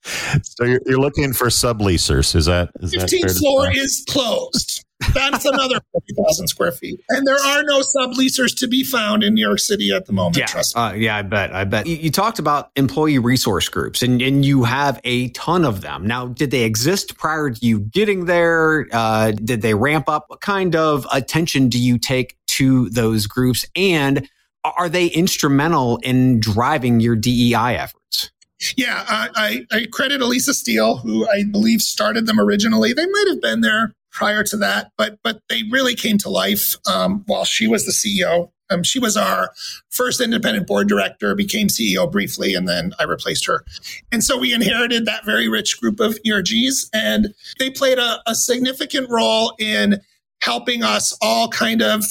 so 0.44 0.64
you're, 0.64 0.82
you're 0.86 1.00
looking 1.00 1.34
for 1.34 1.48
subleasers. 1.48 2.36
Is 2.36 2.46
that 2.46 2.70
is 2.80 2.94
15th 2.94 3.38
floor 3.40 3.72
is 3.72 4.04
closed. 4.10 4.79
That's 5.14 5.46
another 5.46 5.80
40,000 5.92 6.48
square 6.48 6.72
feet. 6.72 7.00
And 7.10 7.26
there 7.26 7.38
are 7.38 7.64
no 7.64 7.80
subleasers 7.80 8.56
to 8.58 8.68
be 8.68 8.84
found 8.84 9.24
in 9.24 9.34
New 9.34 9.46
York 9.46 9.60
City 9.60 9.92
at 9.92 10.06
the 10.06 10.14
moment. 10.14 10.38
Yeah, 10.38 10.46
trust 10.46 10.76
me. 10.76 10.82
Uh, 10.82 10.94
yeah, 10.94 11.18
I 11.18 11.22
bet. 11.22 11.54
I 11.54 11.64
bet. 11.64 11.88
You, 11.88 11.96
you, 11.96 12.12
talked 12.12 12.40
about 12.40 12.72
employee 12.76 13.18
resource 13.18 13.70
groups 13.70 14.02
and, 14.02 14.22
and 14.22 14.46
you 14.46 14.64
have 14.66 15.00
a 15.04 15.30
ton 15.30 15.64
of 15.64 15.82
them. 15.82 16.06
Now, 16.06 16.28
did 16.28 16.52
they 16.52 16.64
exist 16.64 17.18
prior 17.18 17.50
to 17.50 17.66
you 17.66 17.80
getting 17.80 18.26
there? 18.26 18.88
Uh, 18.92 19.32
did 19.32 19.62
they 19.62 19.74
ramp 19.74 20.10
up? 20.10 20.26
What 20.28 20.42
kind 20.42 20.76
of 20.76 21.08
attention 21.14 21.70
do 21.70 21.80
you 21.80 21.98
take 21.98 22.38
to 22.48 22.90
those 22.90 23.26
groups? 23.26 23.66
And 23.76 24.28
are 24.64 24.90
they 24.90 25.08
instrumental 25.08 25.98
in 25.98 26.42
driving 26.42 27.00
your 27.00 27.16
DEI 27.16 27.78
efforts? 27.78 28.32
Yeah, 28.76 29.06
I, 29.08 29.66
I, 29.72 29.86
credit 29.94 30.22
Elisa 30.22 30.54
Steele, 30.54 30.98
who 30.98 31.26
I 31.30 31.46
believe 31.50 31.82
started 31.82 32.26
them 32.26 32.42
originally. 32.42 32.92
They 32.92 33.06
might 33.06 33.26
have 33.30 33.42
been 33.42 33.62
there 33.62 33.94
prior 34.12 34.44
to 34.44 34.58
that, 34.58 34.92
but 34.98 35.20
but 35.24 35.42
they 35.50 35.64
really 35.72 35.96
came 35.96 36.18
to 36.20 36.30
life 36.30 36.76
um, 36.88 37.24
while 37.28 37.46
she 37.46 37.68
was 37.68 37.86
the 37.86 37.92
CEO. 37.92 38.52
Um, 38.72 38.84
she 38.84 39.00
was 39.00 39.18
our 39.18 39.52
first 39.90 40.22
independent 40.22 40.68
board 40.68 40.88
director, 40.88 41.34
became 41.34 41.68
CEO 41.68 42.12
briefly, 42.12 42.54
and 42.54 42.68
then 42.68 42.94
I 43.00 43.04
replaced 43.04 43.48
her. 43.48 43.66
And 44.12 44.24
so 44.24 44.38
we 44.38 44.54
inherited 44.54 45.08
that 45.08 45.26
very 45.26 45.50
rich 45.50 45.82
group 45.82 46.00
of 46.00 46.20
ERGs, 46.26 46.90
and 46.94 47.34
they 47.58 47.72
played 47.72 47.98
a, 47.98 48.22
a 48.28 48.36
significant 48.36 49.10
role 49.10 49.56
in 49.60 50.00
helping 50.42 50.84
us 50.84 51.18
all 51.22 51.50
kind 51.50 51.82
of 51.82 52.04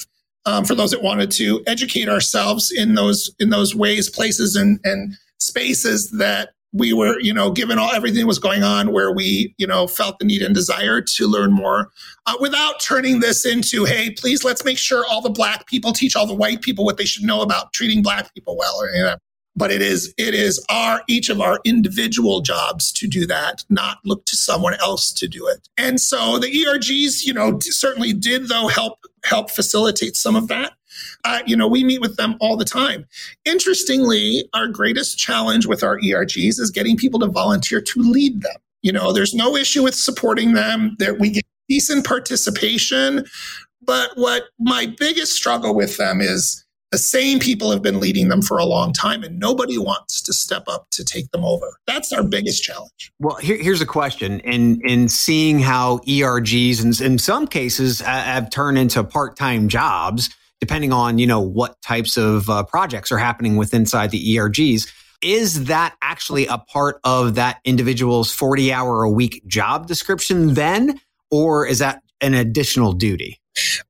um, 0.47 0.65
for 0.65 0.75
those 0.75 0.91
that 0.91 1.03
wanted 1.03 1.31
to 1.33 1.63
educate 1.67 2.09
ourselves 2.09 2.73
in 2.73 2.95
those 2.95 3.31
in 3.39 3.51
those 3.51 3.75
ways, 3.75 4.11
places, 4.11 4.57
and 4.57 4.81
and 4.85 5.15
spaces 5.39 6.11
that 6.13 6.51
we 6.73 6.93
were, 6.93 7.19
you 7.21 7.33
know, 7.33 7.51
given 7.51 7.79
all 7.79 7.93
everything 7.93 8.27
was 8.27 8.39
going 8.39 8.63
on, 8.63 8.93
where 8.93 9.13
we, 9.13 9.55
you 9.59 9.67
know, 9.67 9.87
felt 9.87 10.19
the 10.19 10.25
need 10.25 10.43
and 10.43 10.55
desire 10.55 11.01
to 11.01 11.27
learn 11.27 11.53
more, 11.53 11.91
uh, 12.27 12.35
without 12.41 12.81
turning 12.81 13.21
this 13.21 13.47
into, 13.47 13.85
hey, 13.85 14.11
please 14.11 14.45
let's 14.45 14.65
make 14.65 14.79
sure 14.79 15.05
all 15.07 15.23
the 15.23 15.31
black 15.31 15.67
people 15.67 15.93
teach 15.93 16.15
all 16.15 16.27
the 16.27 16.35
white 16.35 16.61
people 16.61 16.85
what 16.85 16.99
they 16.99 17.05
should 17.05 17.25
know 17.25 17.41
about 17.41 17.73
treating 17.73 18.03
black 18.03 18.33
people 18.35 18.57
well. 18.57 18.77
Or, 18.81 18.91
you 18.91 19.03
know, 19.03 19.17
but 19.59 19.73
it 19.73 19.83
is 19.83 20.15
it 20.17 20.35
is 20.35 20.65
our 20.69 21.03
each 21.09 21.29
of 21.29 21.41
our 21.41 21.59
individual 21.65 22.41
jobs 22.41 22.93
to 22.93 23.09
do 23.09 23.27
that, 23.27 23.65
not 23.69 23.99
look 24.05 24.25
to 24.27 24.37
someone 24.37 24.75
else 24.75 25.13
to 25.15 25.27
do 25.27 25.49
it. 25.49 25.69
And 25.77 26.01
so 26.01 26.39
the 26.39 26.47
ERGs, 26.47 27.25
you 27.27 27.33
know, 27.33 27.59
certainly 27.61 28.13
did 28.13 28.49
though 28.49 28.69
help 28.69 29.01
help 29.25 29.51
facilitate 29.51 30.17
some 30.17 30.37
of 30.37 30.49
that. 30.49 30.75
Uh, 31.25 31.41
you 31.47 31.57
know, 31.57 31.69
we 31.69 31.85
meet 31.85 32.01
with 32.01 32.17
them 32.17 32.37
all 32.41 32.57
the 32.57 32.65
time. 32.65 33.07
Interestingly, 33.45 34.49
our 34.55 34.69
greatest 34.69 35.19
challenge 35.19 35.67
with 35.67 35.83
our 35.83 35.99
ERGs 35.99 36.59
is 36.59 36.71
getting 36.71 36.97
people 36.97 37.21
to 37.21 37.27
volunteer 37.27 37.81
to 37.81 38.01
lead 38.01 38.43
them. 38.43 38.57
You 38.83 38.93
know, 38.93 39.13
there's 39.13 39.35
no 39.35 39.57
issue 39.57 39.83
with 39.83 39.95
supporting 39.95 40.55
them. 40.55 40.97
That 40.99 41.19
we 41.19 41.31
get 41.31 41.45
decent 41.69 42.07
participation, 42.07 43.25
but 43.83 44.11
what 44.15 44.45
my 44.59 44.95
biggest 44.99 45.33
struggle 45.33 45.75
with 45.75 45.97
them 45.97 46.21
is 46.21 46.65
the 46.91 46.99
same 46.99 47.39
people 47.39 47.71
have 47.71 47.83
been 47.83 48.01
leading 48.01 48.29
them 48.29 48.41
for 48.41 48.59
a 48.59 48.65
long 48.65 48.93
time 48.93 49.23
and 49.23 49.39
nobody 49.39 49.77
wants 49.77 50.23
to 50.23 50.33
step 50.33 50.65
up 50.69 50.87
to 50.91 51.05
take 51.05 51.31
them 51.33 51.45
over 51.45 51.79
that's 51.87 52.13
our 52.13 52.23
biggest 52.23 52.63
challenge 52.63 53.13
well 53.19 53.37
here, 53.37 53.57
here's 53.57 53.81
a 53.81 53.87
question 53.87 54.41
in 54.41 54.81
in 54.85 55.09
seeing 55.09 55.59
how 55.59 55.99
ergs 55.99 56.83
in, 56.83 57.05
in 57.05 57.19
some 57.19 57.47
cases 57.47 58.01
have 58.01 58.51
turned 58.51 58.79
into 58.79 59.05
part-time 59.05 59.69
jobs 59.69 60.31
depending 60.61 60.93
on 60.93 61.19
you 61.19 61.27
know 61.27 61.41
what 61.41 61.81
types 61.83 62.17
of 62.17 62.49
uh, 62.51 62.63
projects 62.65 63.11
are 63.13 63.19
happening 63.19 63.57
with 63.57 63.75
inside 63.75 64.11
the 64.11 64.37
ergs 64.37 64.91
is 65.21 65.65
that 65.65 65.97
actually 66.01 66.47
a 66.47 66.59
part 66.59 67.01
of 67.03 67.35
that 67.35 67.59
individual's 67.65 68.33
40 68.33 68.73
hour 68.73 69.03
a 69.03 69.11
week 69.11 69.43
job 69.47 69.87
description 69.87 70.55
then 70.55 71.01
or 71.31 71.67
is 71.67 71.79
that 71.79 72.03
an 72.21 72.35
additional 72.35 72.93
duty 72.93 73.41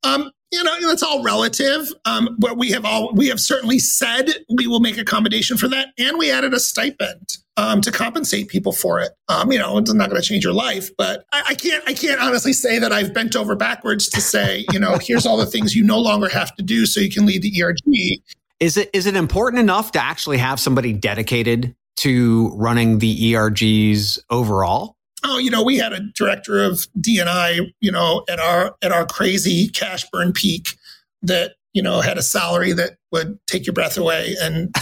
um, 0.03 0.31
you 0.51 0.65
know, 0.65 0.75
it's 0.91 1.03
all 1.03 1.23
relative. 1.23 1.89
Um, 2.05 2.37
but 2.39 2.57
we 2.57 2.71
have 2.71 2.85
all 2.85 3.13
we 3.15 3.29
have 3.29 3.41
certainly 3.41 3.79
said 3.79 4.31
we 4.55 4.67
will 4.67 4.81
make 4.81 4.97
accommodation 4.97 5.57
for 5.57 5.69
that, 5.69 5.89
and 5.99 6.17
we 6.17 6.31
added 6.31 6.55
a 6.55 6.61
stipend 6.61 7.37
um, 7.59 7.81
to 7.81 7.91
compensate 7.91 8.49
people 8.49 8.73
for 8.73 9.01
it. 9.01 9.11
Um, 9.29 9.51
you 9.53 9.59
know, 9.59 9.77
it's 9.79 9.93
not 9.93 10.09
going 10.09 10.21
to 10.21 10.27
change 10.27 10.45
your 10.45 10.53
life, 10.53 10.91
but 10.97 11.25
I, 11.33 11.43
I, 11.49 11.55
can't 11.55 11.83
I 11.87 11.93
can't 11.93 12.21
honestly 12.21 12.53
say 12.53 12.79
that 12.79 12.93
I've 12.93 13.13
bent 13.13 13.37
over 13.37 13.57
backwards 13.57 14.09
to 14.11 14.21
say, 14.21 14.65
you 14.73 14.79
know, 14.79 14.99
here's 15.01 15.27
all 15.27 15.37
the 15.37 15.47
things 15.47 15.75
you 15.75 15.85
no 15.85 15.99
longer 15.99 16.29
have 16.29 16.55
to 16.57 16.63
do 16.63 16.87
so 16.87 17.01
you 17.01 17.11
can 17.11 17.27
lead 17.27 17.43
the 17.43 17.63
ERG. 17.63 18.23
Is 18.61 18.77
it 18.77 18.89
is 18.93 19.07
it 19.07 19.17
important 19.17 19.61
enough 19.61 19.93
to 19.93 20.03
actually 20.03 20.39
have 20.39 20.61
somebody 20.61 20.93
dedicated 20.93 21.75
to 21.97 22.53
running 22.55 22.99
the 22.99 23.33
ERGs 23.35 24.21
overall? 24.31 24.95
oh, 25.25 25.39
you 25.39 25.51
know, 25.51 25.63
we 25.63 25.77
had 25.77 25.93
a 25.93 26.01
director 26.15 26.63
of 26.63 26.87
DNI, 27.01 27.73
you 27.81 27.91
know, 27.91 28.25
at 28.29 28.39
our 28.39 28.77
at 28.83 28.93
our 28.93 29.07
crazy 29.07 29.69
cash 29.69 30.05
burn 30.11 30.33
peak 30.33 30.77
that 31.23 31.55
you 31.79 31.83
know 31.83 32.01
had 32.01 32.19
a 32.19 32.23
salary 32.23 32.73
that 32.73 32.97
would 33.13 33.39
take 33.47 33.65
your 33.65 33.73
breath 33.73 33.97
away 33.97 34.35
and 34.41 34.75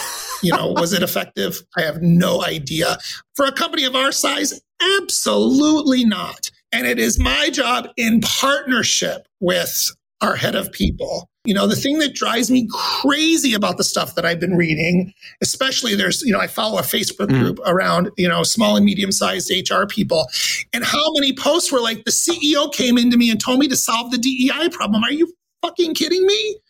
you 0.43 0.51
know 0.51 0.73
was 0.73 0.95
it 0.95 1.03
effective 1.03 1.61
i 1.77 1.83
have 1.83 2.01
no 2.01 2.43
idea 2.43 2.97
for 3.35 3.45
a 3.45 3.53
company 3.53 3.85
of 3.85 3.95
our 3.95 4.11
size 4.11 4.63
absolutely 4.99 6.07
not 6.07 6.51
and 6.73 6.87
it 6.87 6.99
is 6.99 7.21
my 7.21 7.51
job 7.51 7.87
in 7.99 8.23
partnership 8.23 9.29
with 9.41 9.95
our 10.23 10.37
head 10.37 10.55
of 10.55 10.73
people 10.73 11.29
you 11.47 11.55
know, 11.55 11.69
the 11.69 11.77
thing 11.77 12.01
that 12.01 12.13
drives 12.13 12.51
me 12.51 12.69
crazy 12.73 13.55
about 13.55 13.77
the 13.77 13.85
stuff 13.85 14.17
that 14.17 14.27
I've 14.27 14.41
been 14.41 14.57
reading, 14.57 15.13
especially 15.41 15.95
there's, 15.95 16.21
you 16.23 16.33
know, 16.33 16.41
I 16.41 16.49
follow 16.49 16.77
a 16.77 16.83
Facebook 16.83 17.29
mm. 17.29 17.39
group 17.39 17.61
around, 17.65 18.11
you 18.19 18.29
know, 18.29 18.43
small 18.43 18.77
and 18.77 18.85
medium 18.85 19.13
sized 19.13 19.49
HR 19.51 19.87
people. 19.87 20.27
And 20.73 20.85
how 20.85 21.13
many 21.13 21.33
posts 21.33 21.71
were 21.71 21.81
like, 21.81 22.05
the 22.05 22.11
CEO 22.11 22.73
came 22.73 22.99
into 22.99 23.17
me 23.17 23.31
and 23.31 23.41
told 23.41 23.61
me 23.61 23.69
to 23.69 23.77
solve 23.77 24.11
the 24.11 24.19
DEI 24.19 24.71
problem. 24.71 25.05
Are 25.05 25.13
you 25.13 25.33
fucking 25.63 25.95
kidding? 25.95 26.16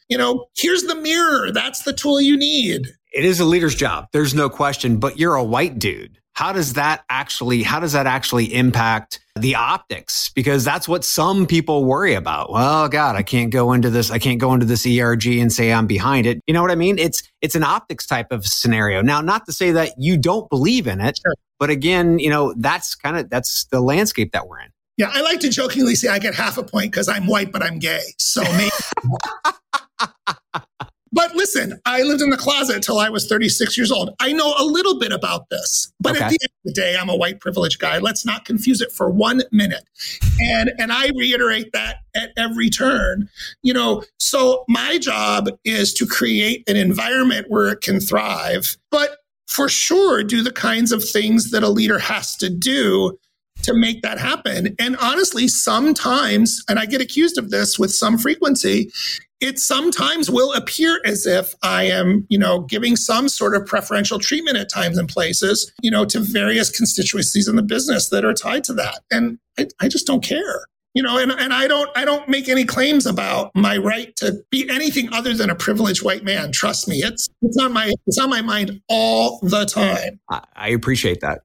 You 0.09 0.19
know, 0.19 0.47
here's 0.57 0.83
the 0.83 0.95
mirror. 0.95 1.51
That's 1.53 1.83
the 1.83 1.93
tool 1.93 2.21
you 2.21 2.37
need. 2.37 2.89
It 3.13 3.25
is 3.25 3.41
a 3.41 3.45
leader's 3.45 3.75
job. 3.75 4.09
There's 4.13 4.35
no 4.35 4.49
question, 4.49 4.99
but 4.99 5.19
you're 5.19 5.35
a 5.35 5.45
white 5.45 5.79
dude 5.79 6.19
how 6.37 6.53
does 6.53 6.75
that 6.75 7.03
actually 7.09 7.63
how 7.63 7.81
does 7.81 7.93
that 7.93 8.07
actually 8.07 8.53
impact 8.53 9.21
the 9.37 9.55
optics 9.55 10.29
because 10.35 10.65
that's 10.65 10.87
what 10.87 11.03
some 11.03 11.47
people 11.47 11.85
worry 11.85 12.13
about 12.13 12.53
well 12.53 12.89
god 12.89 13.17
i 13.17 13.23
can't 13.23 13.51
go 13.51 13.73
into 13.73 13.89
this 13.89 14.11
i 14.11 14.19
can't 14.19 14.39
go 14.39 14.53
into 14.53 14.67
this 14.67 14.87
erg 14.87 15.27
and 15.27 15.51
say 15.51 15.73
i'm 15.73 15.87
behind 15.87 16.27
it 16.27 16.39
you 16.47 16.53
know 16.53 16.61
what 16.61 16.71
i 16.71 16.75
mean 16.75 16.99
it's 16.99 17.23
it's 17.41 17.55
an 17.55 17.65
optics 17.65 18.07
type 18.07 18.31
of 18.31 18.47
scenario 18.47 19.01
now 19.01 19.21
not 19.21 19.47
to 19.47 19.53
say 19.53 19.73
that 19.73 19.93
you 19.99 20.19
don't 20.19 20.49
believe 20.51 20.87
in 20.87 21.01
it 21.01 21.19
sure. 21.25 21.35
but 21.59 21.71
again 21.71 22.19
you 22.19 22.29
know 22.29 22.55
that's 22.59 22.95
kind 22.95 23.17
of 23.17 23.31
that's 23.31 23.65
the 23.73 23.81
landscape 23.81 24.33
that 24.33 24.47
we're 24.47 24.61
in 24.61 24.69
yeah 24.99 25.11
i 25.15 25.23
like 25.23 25.41
to 25.41 25.49
jokingly 25.49 25.95
say 25.95 26.09
i 26.09 26.19
get 26.19 26.35
half 26.35 26.59
a 26.59 26.63
point 26.63 26.93
because 26.93 27.09
i'm 27.09 27.27
white 27.27 27.51
but 27.51 27.63
i'm 27.63 27.79
gay 27.79 28.03
so 28.19 28.43
maybe 28.43 28.71
But 31.17 31.35
listen, 31.35 31.81
I 31.87 32.03
lived 32.03 32.21
in 32.21 32.29
the 32.29 32.37
closet 32.37 32.77
until 32.77 32.99
I 32.99 33.09
was 33.09 33.27
36 33.27 33.79
years 33.79 33.91
old. 33.91 34.11
I 34.21 34.35
know 34.35 34.55
a 34.59 34.65
little 34.65 34.99
bit 34.99 35.13
about 35.13 35.49
this, 35.49 35.91
but 35.99 36.15
okay. 36.15 36.25
at 36.25 36.29
the 36.29 36.39
end 36.43 36.51
of 36.51 36.63
the 36.65 36.73
day, 36.73 36.95
I'm 36.95 37.09
a 37.09 37.17
white 37.17 37.41
privileged 37.41 37.79
guy. 37.79 37.97
Let's 37.97 38.27
not 38.27 38.45
confuse 38.45 38.83
it 38.83 38.93
for 38.93 39.09
one 39.09 39.41
minute. 39.51 39.85
And 40.39 40.73
and 40.79 40.93
I 40.93 41.11
reiterate 41.17 41.73
that 41.73 42.01
at 42.15 42.33
every 42.37 42.69
turn. 42.69 43.31
You 43.63 43.73
know, 43.73 44.03
so 44.19 44.65
my 44.69 44.99
job 44.99 45.49
is 45.65 45.95
to 45.95 46.07
create 46.07 46.69
an 46.69 46.77
environment 46.77 47.47
where 47.49 47.69
it 47.69 47.81
can 47.81 47.99
thrive, 47.99 48.77
but 48.91 49.17
for 49.47 49.71
sure 49.71 50.23
do 50.23 50.43
the 50.43 50.53
kinds 50.53 50.93
of 50.93 51.03
things 51.03 51.51
that 51.51 51.63
a 51.63 51.71
leader 51.71 51.99
has 51.99 52.37
to 52.37 52.51
do 52.51 53.17
to 53.63 53.73
make 53.73 54.03
that 54.03 54.19
happen. 54.19 54.75
And 54.79 54.97
honestly, 54.99 55.49
sometimes, 55.49 56.63
and 56.69 56.79
I 56.79 56.87
get 56.87 57.01
accused 57.01 57.39
of 57.39 57.51
this 57.51 57.79
with 57.79 57.91
some 57.91 58.19
frequency, 58.19 58.93
it 59.41 59.59
sometimes 59.59 60.31
will 60.31 60.53
appear 60.55 61.01
as 61.05 61.27
if 61.27 61.55
I 61.63 61.85
am, 61.85 62.27
you 62.29 62.39
know, 62.39 62.61
giving 62.61 62.97
some 62.97 63.29
sort 63.29 63.55
of 63.55 63.67
preferential 63.67 64.19
treatment 64.19 64.57
at 64.57 64.71
times 64.71 64.97
and 64.97 65.09
places, 65.09 65.71
you 65.83 65.91
know, 65.91 66.05
to 66.07 66.21
various 66.21 66.75
constituencies 66.75 67.47
in 67.47 67.57
the 67.57 67.63
business 67.63 68.09
that 68.11 68.25
are 68.25 68.33
tied 68.33 68.65
to 68.65 68.73
that. 68.75 69.01
And 69.11 69.39
I, 69.59 69.67
I 69.81 69.89
just 69.89 70.07
don't 70.07 70.25
care. 70.25 70.67
You 70.95 71.03
know, 71.03 71.19
and, 71.19 71.31
and 71.31 71.53
I 71.53 71.67
don't 71.67 71.91
I 71.95 72.07
don't 72.07 72.27
make 72.27 72.49
any 72.49 72.65
claims 72.65 73.05
about 73.05 73.51
my 73.55 73.77
right 73.77 74.17
to 74.17 74.43
be 74.51 74.67
anything 74.71 75.13
other 75.13 75.35
than 75.35 75.51
a 75.51 75.55
privileged 75.55 76.03
white 76.03 76.25
man. 76.25 76.53
Trust 76.53 76.89
me, 76.89 77.03
it's 77.03 77.29
it's 77.43 77.59
on 77.59 77.75
my 77.75 77.93
it's 78.07 78.17
on 78.17 78.31
my 78.31 78.41
mind 78.41 78.81
all 78.89 79.39
the 79.43 79.67
time. 79.67 80.19
I, 80.31 80.43
I 80.57 80.69
appreciate 80.71 81.21
that. 81.21 81.43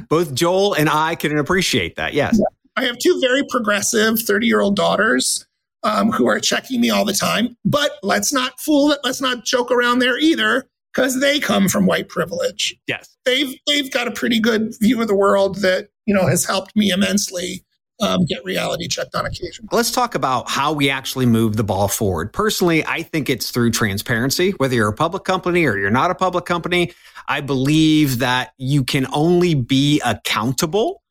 Both 0.10 0.34
Joel 0.34 0.74
and 0.74 0.90
I 0.90 1.14
can 1.14 1.38
appreciate 1.38 1.96
that. 1.96 2.12
Yes. 2.12 2.38
I 2.76 2.84
have 2.84 2.98
two 2.98 3.18
very 3.22 3.44
progressive 3.48 4.20
30 4.20 4.46
year 4.46 4.60
old 4.60 4.76
daughters 4.76 5.47
um, 5.82 6.10
who 6.10 6.26
are 6.26 6.40
checking 6.40 6.80
me 6.80 6.90
all 6.90 7.04
the 7.04 7.12
time. 7.12 7.56
But 7.64 7.92
let's 8.02 8.32
not 8.32 8.60
fool 8.60 8.90
it. 8.92 9.00
Let's 9.04 9.20
not 9.20 9.44
joke 9.44 9.70
around 9.70 10.00
there 10.00 10.18
either 10.18 10.68
because 10.92 11.20
they 11.20 11.38
come 11.38 11.68
from 11.68 11.86
white 11.86 12.08
privilege. 12.08 12.74
Yes. 12.86 13.16
They've 13.24 13.54
they've 13.66 13.90
got 13.90 14.08
a 14.08 14.10
pretty 14.10 14.40
good 14.40 14.74
view 14.80 15.00
of 15.00 15.08
the 15.08 15.14
world 15.14 15.56
that, 15.56 15.88
you 16.06 16.14
know, 16.14 16.26
has 16.26 16.44
helped 16.44 16.74
me 16.74 16.90
immensely 16.90 17.64
um, 18.00 18.24
get 18.26 18.44
reality 18.44 18.86
checked 18.86 19.14
on 19.14 19.26
occasion. 19.26 19.68
Let's 19.72 19.90
talk 19.90 20.14
about 20.14 20.48
how 20.48 20.72
we 20.72 20.88
actually 20.88 21.26
move 21.26 21.56
the 21.56 21.64
ball 21.64 21.88
forward. 21.88 22.32
Personally, 22.32 22.84
I 22.86 23.02
think 23.02 23.28
it's 23.28 23.50
through 23.50 23.72
transparency, 23.72 24.50
whether 24.52 24.74
you're 24.74 24.88
a 24.88 24.94
public 24.94 25.24
company 25.24 25.64
or 25.66 25.76
you're 25.76 25.90
not 25.90 26.10
a 26.10 26.14
public 26.14 26.44
company. 26.44 26.92
I 27.26 27.40
believe 27.40 28.20
that 28.20 28.52
you 28.56 28.84
can 28.84 29.06
only 29.12 29.54
be 29.54 30.00
accountable 30.04 31.02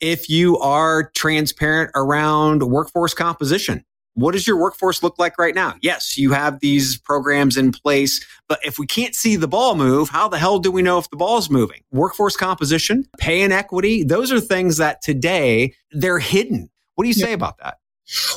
if 0.00 0.28
you 0.28 0.58
are 0.58 1.10
transparent 1.14 1.90
around 1.94 2.62
workforce 2.62 3.14
composition. 3.14 3.84
What 4.16 4.32
does 4.32 4.46
your 4.46 4.56
workforce 4.56 5.02
look 5.02 5.18
like 5.18 5.38
right 5.38 5.54
now? 5.54 5.74
Yes, 5.82 6.16
you 6.16 6.32
have 6.32 6.60
these 6.60 6.96
programs 6.96 7.58
in 7.58 7.70
place, 7.70 8.24
but 8.48 8.58
if 8.64 8.78
we 8.78 8.86
can't 8.86 9.14
see 9.14 9.36
the 9.36 9.46
ball 9.46 9.74
move, 9.74 10.08
how 10.08 10.26
the 10.26 10.38
hell 10.38 10.58
do 10.58 10.70
we 10.70 10.80
know 10.80 10.98
if 10.98 11.10
the 11.10 11.18
ball 11.18 11.36
is 11.36 11.50
moving? 11.50 11.82
Workforce 11.92 12.34
composition, 12.34 13.04
pay 13.18 13.42
and 13.42 13.52
equity, 13.52 14.02
those 14.02 14.32
are 14.32 14.40
things 14.40 14.78
that 14.78 15.02
today 15.02 15.74
they're 15.90 16.18
hidden. 16.18 16.70
What 16.94 17.04
do 17.04 17.08
you 17.08 17.14
say 17.14 17.28
yeah. 17.28 17.34
about 17.34 17.58
that? 17.58 17.76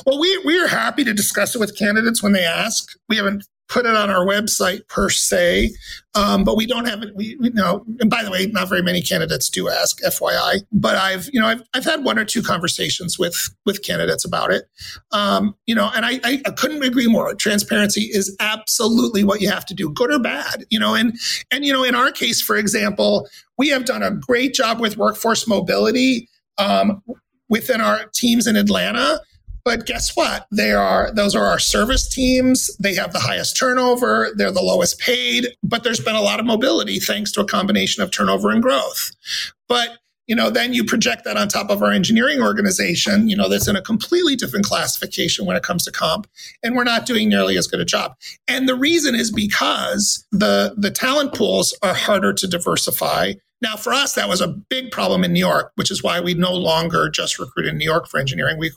Well, 0.04 0.20
we, 0.20 0.36
we 0.44 0.60
are 0.60 0.68
happy 0.68 1.02
to 1.02 1.14
discuss 1.14 1.54
it 1.54 1.58
with 1.58 1.78
candidates 1.78 2.22
when 2.22 2.32
they 2.32 2.44
ask. 2.44 2.92
We 3.08 3.16
haven't 3.16 3.46
put 3.70 3.86
it 3.86 3.94
on 3.94 4.10
our 4.10 4.26
website 4.26 4.86
per 4.88 5.08
se, 5.08 5.70
um, 6.16 6.42
but 6.42 6.56
we 6.56 6.66
don't 6.66 6.86
have 6.86 7.02
it. 7.02 7.14
We, 7.14 7.36
we 7.40 7.50
know, 7.50 7.84
and 8.00 8.10
by 8.10 8.24
the 8.24 8.30
way, 8.30 8.46
not 8.46 8.68
very 8.68 8.82
many 8.82 9.00
candidates 9.00 9.48
do 9.48 9.70
ask, 9.70 10.02
FYI. 10.02 10.62
But 10.72 10.96
I've, 10.96 11.30
you 11.32 11.40
know, 11.40 11.46
I've, 11.46 11.62
I've 11.72 11.84
had 11.84 12.04
one 12.04 12.18
or 12.18 12.24
two 12.24 12.42
conversations 12.42 13.18
with 13.18 13.36
with 13.64 13.82
candidates 13.84 14.24
about 14.24 14.52
it. 14.52 14.64
Um, 15.12 15.54
you 15.66 15.74
know, 15.74 15.90
and 15.94 16.04
I, 16.04 16.20
I, 16.24 16.42
I 16.44 16.50
couldn't 16.50 16.82
agree 16.82 17.06
more. 17.06 17.34
Transparency 17.34 18.02
is 18.02 18.36
absolutely 18.40 19.22
what 19.24 19.40
you 19.40 19.48
have 19.48 19.64
to 19.66 19.74
do, 19.74 19.90
good 19.90 20.12
or 20.12 20.18
bad. 20.18 20.64
You 20.68 20.80
know, 20.80 20.94
and 20.94 21.16
and 21.52 21.64
you 21.64 21.72
know, 21.72 21.84
in 21.84 21.94
our 21.94 22.10
case, 22.10 22.42
for 22.42 22.56
example, 22.56 23.28
we 23.56 23.68
have 23.68 23.84
done 23.84 24.02
a 24.02 24.10
great 24.10 24.52
job 24.52 24.80
with 24.80 24.96
workforce 24.96 25.46
mobility. 25.46 26.28
Um, 26.58 27.02
within 27.48 27.80
our 27.80 28.04
teams 28.14 28.46
in 28.46 28.54
Atlanta 28.54 29.20
but 29.64 29.86
guess 29.86 30.16
what? 30.16 30.46
They 30.50 30.72
are 30.72 31.12
those 31.12 31.34
are 31.34 31.44
our 31.44 31.58
service 31.58 32.08
teams. 32.08 32.74
They 32.78 32.94
have 32.94 33.12
the 33.12 33.20
highest 33.20 33.56
turnover. 33.56 34.30
They're 34.34 34.52
the 34.52 34.62
lowest 34.62 34.98
paid, 34.98 35.48
but 35.62 35.84
there's 35.84 36.00
been 36.00 36.16
a 36.16 36.22
lot 36.22 36.40
of 36.40 36.46
mobility 36.46 36.98
thanks 36.98 37.32
to 37.32 37.40
a 37.40 37.46
combination 37.46 38.02
of 38.02 38.10
turnover 38.10 38.50
and 38.50 38.62
growth. 38.62 39.12
But 39.68 39.98
you 40.30 40.36
know, 40.36 40.48
then 40.48 40.72
you 40.72 40.84
project 40.84 41.24
that 41.24 41.36
on 41.36 41.48
top 41.48 41.70
of 41.70 41.82
our 41.82 41.90
engineering 41.90 42.40
organization, 42.40 43.28
you 43.28 43.36
know, 43.36 43.48
that's 43.48 43.66
in 43.66 43.74
a 43.74 43.82
completely 43.82 44.36
different 44.36 44.64
classification 44.64 45.44
when 45.44 45.56
it 45.56 45.64
comes 45.64 45.84
to 45.84 45.90
comp, 45.90 46.28
and 46.62 46.76
we're 46.76 46.84
not 46.84 47.04
doing 47.04 47.28
nearly 47.28 47.58
as 47.58 47.66
good 47.66 47.80
a 47.80 47.84
job. 47.84 48.14
And 48.46 48.68
the 48.68 48.76
reason 48.76 49.16
is 49.16 49.32
because 49.32 50.24
the 50.30 50.74
the 50.76 50.92
talent 50.92 51.34
pools 51.34 51.76
are 51.82 51.94
harder 51.94 52.32
to 52.32 52.46
diversify 52.46 53.32
now, 53.62 53.76
for 53.76 53.92
us, 53.92 54.14
that 54.14 54.28
was 54.28 54.40
a 54.40 54.48
big 54.48 54.90
problem 54.90 55.22
in 55.22 55.32
New 55.32 55.40
York, 55.40 55.72
which 55.74 55.90
is 55.90 56.02
why 56.02 56.20
we 56.20 56.34
no 56.34 56.52
longer 56.52 57.10
just 57.10 57.38
recruit 57.38 57.66
in 57.66 57.76
New 57.76 57.84
York 57.84 58.08
for 58.08 58.18
engineering. 58.18 58.58
We 58.58 58.72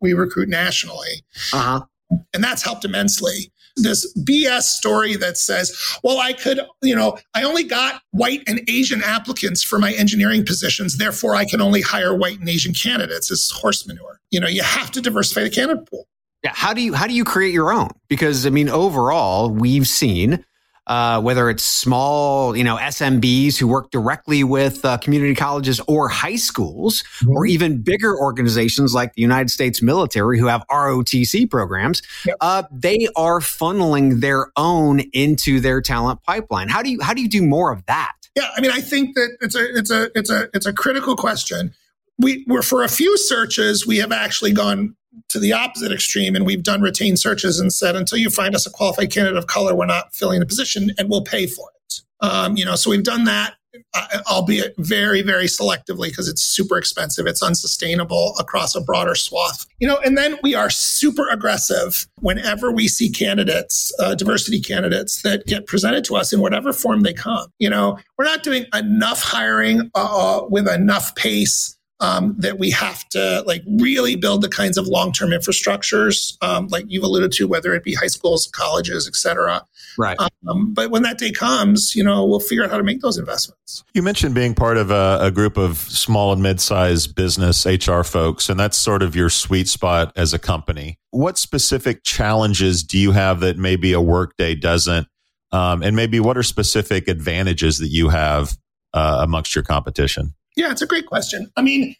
we 0.00 0.12
recruit 0.12 0.48
nationally, 0.48 1.24
uh-huh. 1.52 1.84
and 2.32 2.44
that's 2.44 2.62
helped 2.62 2.84
immensely. 2.84 3.52
This 3.76 4.12
BS 4.18 4.62
story 4.62 5.16
that 5.16 5.38
says, 5.38 5.76
"Well, 6.04 6.20
I 6.20 6.34
could, 6.34 6.60
you 6.82 6.94
know, 6.94 7.18
I 7.34 7.42
only 7.42 7.64
got 7.64 8.02
white 8.12 8.42
and 8.46 8.60
Asian 8.68 9.02
applicants 9.02 9.62
for 9.62 9.78
my 9.78 9.92
engineering 9.92 10.44
positions, 10.44 10.98
therefore 10.98 11.34
I 11.34 11.44
can 11.44 11.60
only 11.60 11.80
hire 11.80 12.14
white 12.14 12.38
and 12.38 12.48
Asian 12.48 12.74
candidates," 12.74 13.30
is 13.30 13.50
horse 13.50 13.86
manure. 13.86 14.20
You 14.30 14.38
know, 14.40 14.48
you 14.48 14.62
have 14.62 14.92
to 14.92 15.00
diversify 15.00 15.42
the 15.42 15.50
candidate 15.50 15.90
pool. 15.90 16.06
Yeah, 16.44 16.52
how 16.54 16.72
do 16.74 16.80
you 16.80 16.94
how 16.94 17.08
do 17.08 17.14
you 17.14 17.24
create 17.24 17.52
your 17.52 17.72
own? 17.72 17.90
Because 18.08 18.46
I 18.46 18.50
mean, 18.50 18.68
overall, 18.68 19.50
we've 19.50 19.88
seen 19.88 20.44
uh, 20.86 21.20
whether 21.20 21.48
it's 21.48 21.64
small, 21.64 22.56
you 22.56 22.64
know, 22.64 22.76
SMBs 22.76 23.56
who 23.56 23.68
work 23.68 23.90
directly 23.90 24.42
with 24.42 24.84
uh, 24.84 24.98
community 24.98 25.34
colleges 25.34 25.80
or 25.86 26.08
high 26.08 26.36
schools, 26.36 27.02
mm-hmm. 27.02 27.36
or 27.36 27.46
even 27.46 27.82
bigger 27.82 28.18
organizations 28.18 28.94
like 28.94 29.14
the 29.14 29.22
United 29.22 29.50
States 29.50 29.80
military 29.80 30.38
who 30.38 30.46
have 30.46 30.64
ROTC 30.68 31.48
programs, 31.50 32.02
yep. 32.26 32.36
uh, 32.40 32.64
they 32.72 33.06
are 33.16 33.40
funneling 33.40 34.20
their 34.20 34.50
own 34.56 35.00
into 35.12 35.60
their 35.60 35.80
talent 35.80 36.22
pipeline. 36.24 36.68
How 36.68 36.82
do 36.82 36.90
you 36.90 37.00
how 37.00 37.14
do 37.14 37.22
you 37.22 37.28
do 37.28 37.42
more 37.42 37.72
of 37.72 37.84
that? 37.86 38.12
Yeah, 38.34 38.48
I 38.56 38.60
mean, 38.60 38.70
I 38.70 38.80
think 38.80 39.14
that 39.14 39.36
it's 39.40 39.54
a 39.54 39.76
it's 39.76 39.90
a 39.90 40.10
it's 40.14 40.30
a 40.30 40.48
it's 40.54 40.66
a 40.66 40.72
critical 40.72 41.16
question. 41.16 41.74
We 42.18 42.44
were 42.48 42.62
for 42.62 42.82
a 42.82 42.88
few 42.88 43.16
searches, 43.18 43.86
we 43.86 43.98
have 43.98 44.12
actually 44.12 44.52
gone 44.52 44.96
to 45.28 45.38
the 45.38 45.52
opposite 45.52 45.92
extreme 45.92 46.34
and 46.34 46.46
we've 46.46 46.62
done 46.62 46.80
retained 46.80 47.18
searches 47.18 47.60
and 47.60 47.72
said 47.72 47.96
until 47.96 48.18
you 48.18 48.30
find 48.30 48.54
us 48.54 48.66
a 48.66 48.70
qualified 48.70 49.10
candidate 49.10 49.38
of 49.38 49.46
color 49.46 49.74
we're 49.74 49.86
not 49.86 50.14
filling 50.14 50.40
the 50.40 50.46
position 50.46 50.90
and 50.98 51.08
we'll 51.08 51.24
pay 51.24 51.46
for 51.46 51.70
it. 51.86 52.00
Um, 52.20 52.56
you 52.56 52.64
know 52.64 52.74
so 52.74 52.90
we've 52.90 53.02
done 53.02 53.24
that 53.24 53.54
uh, 53.94 54.18
albeit 54.30 54.74
very 54.78 55.22
very 55.22 55.46
selectively 55.46 56.08
because 56.08 56.28
it's 56.28 56.42
super 56.42 56.76
expensive. 56.76 57.26
It's 57.26 57.42
unsustainable 57.42 58.34
across 58.38 58.74
a 58.74 58.80
broader 58.80 59.14
swath. 59.14 59.66
You 59.78 59.88
know 59.88 59.98
and 60.04 60.16
then 60.16 60.38
we 60.42 60.54
are 60.54 60.70
super 60.70 61.28
aggressive 61.28 62.06
whenever 62.20 62.70
we 62.70 62.88
see 62.88 63.10
candidates 63.10 63.92
uh, 63.98 64.14
diversity 64.14 64.60
candidates 64.60 65.22
that 65.22 65.46
get 65.46 65.66
presented 65.66 66.04
to 66.04 66.16
us 66.16 66.32
in 66.32 66.40
whatever 66.40 66.72
form 66.72 67.00
they 67.00 67.14
come. 67.14 67.48
You 67.58 67.70
know 67.70 67.98
we're 68.18 68.24
not 68.24 68.42
doing 68.42 68.66
enough 68.74 69.22
hiring 69.22 69.90
uh, 69.94 70.42
with 70.48 70.68
enough 70.68 71.14
pace 71.16 71.76
um, 72.02 72.34
that 72.38 72.58
we 72.58 72.70
have 72.70 73.08
to 73.10 73.44
like 73.46 73.62
really 73.78 74.16
build 74.16 74.42
the 74.42 74.48
kinds 74.48 74.76
of 74.76 74.88
long-term 74.88 75.30
infrastructures 75.30 76.36
um, 76.42 76.66
like 76.66 76.84
you've 76.88 77.04
alluded 77.04 77.30
to 77.32 77.46
whether 77.46 77.72
it 77.74 77.84
be 77.84 77.94
high 77.94 78.08
schools 78.08 78.50
colleges 78.52 79.06
et 79.06 79.14
cetera. 79.14 79.64
Right. 79.96 80.18
Um, 80.48 80.74
but 80.74 80.90
when 80.90 81.02
that 81.02 81.18
day 81.18 81.30
comes 81.30 81.94
you 81.94 82.02
know 82.02 82.26
we'll 82.26 82.40
figure 82.40 82.64
out 82.64 82.70
how 82.70 82.76
to 82.76 82.82
make 82.82 83.00
those 83.00 83.18
investments. 83.18 83.84
You 83.94 84.02
mentioned 84.02 84.34
being 84.34 84.54
part 84.54 84.76
of 84.76 84.90
a, 84.90 85.18
a 85.20 85.30
group 85.30 85.56
of 85.56 85.78
small 85.78 86.32
and 86.32 86.42
mid-sized 86.42 87.14
business 87.14 87.64
hr 87.64 88.02
folks 88.02 88.48
and 88.48 88.58
that's 88.58 88.76
sort 88.76 89.02
of 89.02 89.14
your 89.14 89.30
sweet 89.30 89.68
spot 89.68 90.12
as 90.16 90.34
a 90.34 90.38
company. 90.38 90.98
What 91.10 91.38
specific 91.38 92.02
challenges 92.02 92.82
do 92.82 92.98
you 92.98 93.12
have 93.12 93.40
that 93.40 93.58
maybe 93.58 93.92
a 93.92 94.00
workday 94.00 94.54
doesn't? 94.56 95.06
Um, 95.52 95.82
and 95.82 95.94
maybe 95.94 96.18
what 96.18 96.36
are 96.36 96.42
specific 96.42 97.08
advantages 97.08 97.78
that 97.78 97.88
you 97.88 98.08
have 98.08 98.56
uh, 98.94 99.20
amongst 99.22 99.54
your 99.54 99.62
competition 99.62 100.34
yeah, 100.56 100.70
it's 100.70 100.82
a 100.82 100.86
great 100.86 101.06
question. 101.06 101.50
I 101.56 101.62
mean, 101.62 101.94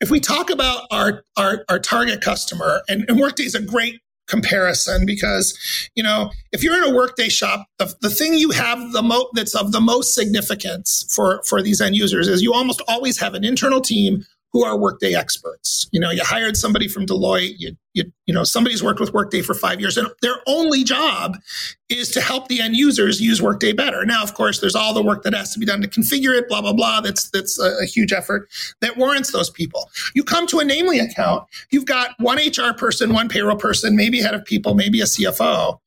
if 0.00 0.10
we 0.10 0.20
talk 0.20 0.50
about 0.50 0.86
our 0.90 1.24
our, 1.36 1.64
our 1.68 1.78
target 1.78 2.20
customer, 2.20 2.82
and, 2.88 3.04
and 3.08 3.18
Workday 3.18 3.44
is 3.44 3.54
a 3.54 3.62
great 3.62 4.00
comparison 4.28 5.06
because 5.06 5.58
you 5.94 6.02
know 6.02 6.30
if 6.52 6.62
you're 6.62 6.76
in 6.76 6.92
a 6.92 6.94
workday 6.94 7.30
shop 7.30 7.66
the, 7.78 7.94
the 8.02 8.10
thing 8.10 8.34
you 8.34 8.50
have 8.50 8.92
the 8.92 9.02
most 9.02 9.26
that's 9.32 9.54
of 9.54 9.72
the 9.72 9.80
most 9.80 10.14
significance 10.14 11.10
for 11.10 11.42
for 11.44 11.62
these 11.62 11.80
end 11.80 11.96
users 11.96 12.28
is 12.28 12.42
you 12.42 12.52
almost 12.52 12.82
always 12.86 13.18
have 13.18 13.32
an 13.32 13.42
internal 13.42 13.80
team 13.80 14.22
who 14.52 14.64
are 14.64 14.78
Workday 14.78 15.14
experts. 15.14 15.88
You 15.92 16.00
know, 16.00 16.10
you 16.10 16.22
hired 16.24 16.56
somebody 16.56 16.88
from 16.88 17.06
Deloitte, 17.06 17.56
you, 17.58 17.76
you, 17.92 18.04
you 18.26 18.32
know, 18.32 18.44
somebody's 18.44 18.82
worked 18.82 19.00
with 19.00 19.12
Workday 19.12 19.42
for 19.42 19.54
five 19.54 19.80
years, 19.80 19.96
and 19.96 20.08
their 20.22 20.36
only 20.46 20.84
job 20.84 21.36
is 21.88 22.10
to 22.10 22.20
help 22.20 22.48
the 22.48 22.60
end 22.60 22.76
users 22.76 23.20
use 23.20 23.42
Workday 23.42 23.72
better. 23.72 24.06
Now, 24.06 24.22
of 24.22 24.34
course, 24.34 24.60
there's 24.60 24.74
all 24.74 24.94
the 24.94 25.02
work 25.02 25.22
that 25.24 25.34
has 25.34 25.52
to 25.52 25.58
be 25.58 25.66
done 25.66 25.82
to 25.82 25.88
configure 25.88 26.36
it, 26.36 26.48
blah, 26.48 26.62
blah, 26.62 26.72
blah. 26.72 27.00
That's 27.00 27.30
that's 27.30 27.60
a, 27.60 27.82
a 27.82 27.84
huge 27.84 28.12
effort 28.12 28.48
that 28.80 28.96
warrants 28.96 29.32
those 29.32 29.50
people. 29.50 29.90
You 30.14 30.24
come 30.24 30.46
to 30.48 30.60
a 30.60 30.64
Namely 30.64 30.98
account, 30.98 31.44
you've 31.70 31.86
got 31.86 32.14
one 32.18 32.38
HR 32.38 32.72
person, 32.76 33.12
one 33.12 33.28
payroll 33.28 33.56
person, 33.56 33.96
maybe 33.96 34.20
head 34.20 34.34
of 34.34 34.44
people, 34.44 34.74
maybe 34.74 35.00
a 35.00 35.04
CFO, 35.04 35.78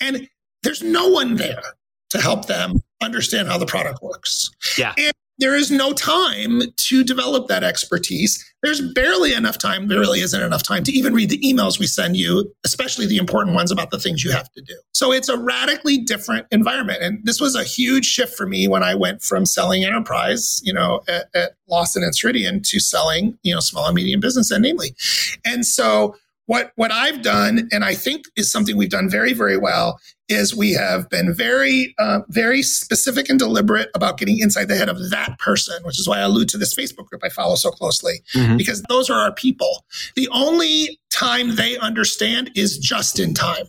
and 0.00 0.28
there's 0.62 0.82
no 0.82 1.08
one 1.08 1.36
there 1.36 1.62
to 2.10 2.20
help 2.20 2.46
them 2.46 2.82
understand 3.00 3.48
how 3.48 3.56
the 3.56 3.66
product 3.66 4.02
works. 4.02 4.50
Yeah. 4.76 4.92
And 4.98 5.12
there 5.40 5.56
is 5.56 5.70
no 5.70 5.92
time 5.92 6.60
to 6.76 7.02
develop 7.02 7.48
that 7.48 7.64
expertise. 7.64 8.44
There's 8.62 8.80
barely 8.92 9.32
enough 9.32 9.56
time. 9.56 9.88
There 9.88 9.98
really 9.98 10.20
isn't 10.20 10.42
enough 10.42 10.62
time 10.62 10.84
to 10.84 10.92
even 10.92 11.14
read 11.14 11.30
the 11.30 11.38
emails 11.38 11.78
we 11.78 11.86
send 11.86 12.16
you, 12.16 12.52
especially 12.62 13.06
the 13.06 13.16
important 13.16 13.56
ones 13.56 13.70
about 13.70 13.90
the 13.90 13.98
things 13.98 14.22
you 14.22 14.32
have 14.32 14.52
to 14.52 14.60
do. 14.60 14.74
So 14.92 15.12
it's 15.12 15.30
a 15.30 15.38
radically 15.38 15.96
different 15.96 16.46
environment. 16.50 17.02
And 17.02 17.24
this 17.24 17.40
was 17.40 17.56
a 17.56 17.64
huge 17.64 18.04
shift 18.04 18.36
for 18.36 18.46
me 18.46 18.68
when 18.68 18.82
I 18.82 18.94
went 18.94 19.22
from 19.22 19.46
selling 19.46 19.82
enterprise, 19.82 20.60
you 20.62 20.74
know, 20.74 21.00
at, 21.08 21.28
at 21.34 21.52
Lawson 21.68 22.02
and 22.02 22.12
Ceridian 22.12 22.62
to 22.68 22.78
selling, 22.78 23.38
you 23.42 23.54
know, 23.54 23.60
small 23.60 23.86
and 23.86 23.94
medium 23.94 24.20
business 24.20 24.50
and 24.50 24.62
namely. 24.62 24.94
And 25.46 25.64
so 25.64 26.16
what 26.44 26.72
what 26.74 26.90
I've 26.90 27.22
done, 27.22 27.68
and 27.70 27.84
I 27.84 27.94
think 27.94 28.24
is 28.36 28.50
something 28.50 28.76
we've 28.76 28.90
done 28.90 29.08
very 29.08 29.32
very 29.32 29.56
well, 29.56 30.00
is 30.30 30.54
we 30.54 30.72
have 30.72 31.08
been 31.10 31.34
very 31.34 31.94
uh, 31.98 32.20
very 32.28 32.62
specific 32.62 33.28
and 33.28 33.38
deliberate 33.38 33.90
about 33.94 34.18
getting 34.18 34.38
inside 34.38 34.66
the 34.66 34.76
head 34.76 34.88
of 34.88 35.10
that 35.10 35.38
person, 35.38 35.82
which 35.84 35.98
is 35.98 36.08
why 36.08 36.18
I 36.18 36.22
allude 36.22 36.48
to 36.50 36.58
this 36.58 36.74
Facebook 36.74 37.06
group 37.06 37.22
I 37.24 37.28
follow 37.28 37.56
so 37.56 37.70
closely 37.70 38.22
mm-hmm. 38.34 38.56
because 38.56 38.82
those 38.82 39.10
are 39.10 39.18
our 39.18 39.32
people. 39.32 39.84
The 40.16 40.28
only 40.32 40.98
time 41.10 41.56
they 41.56 41.76
understand 41.78 42.50
is 42.54 42.78
just 42.78 43.18
in 43.18 43.34
time 43.34 43.66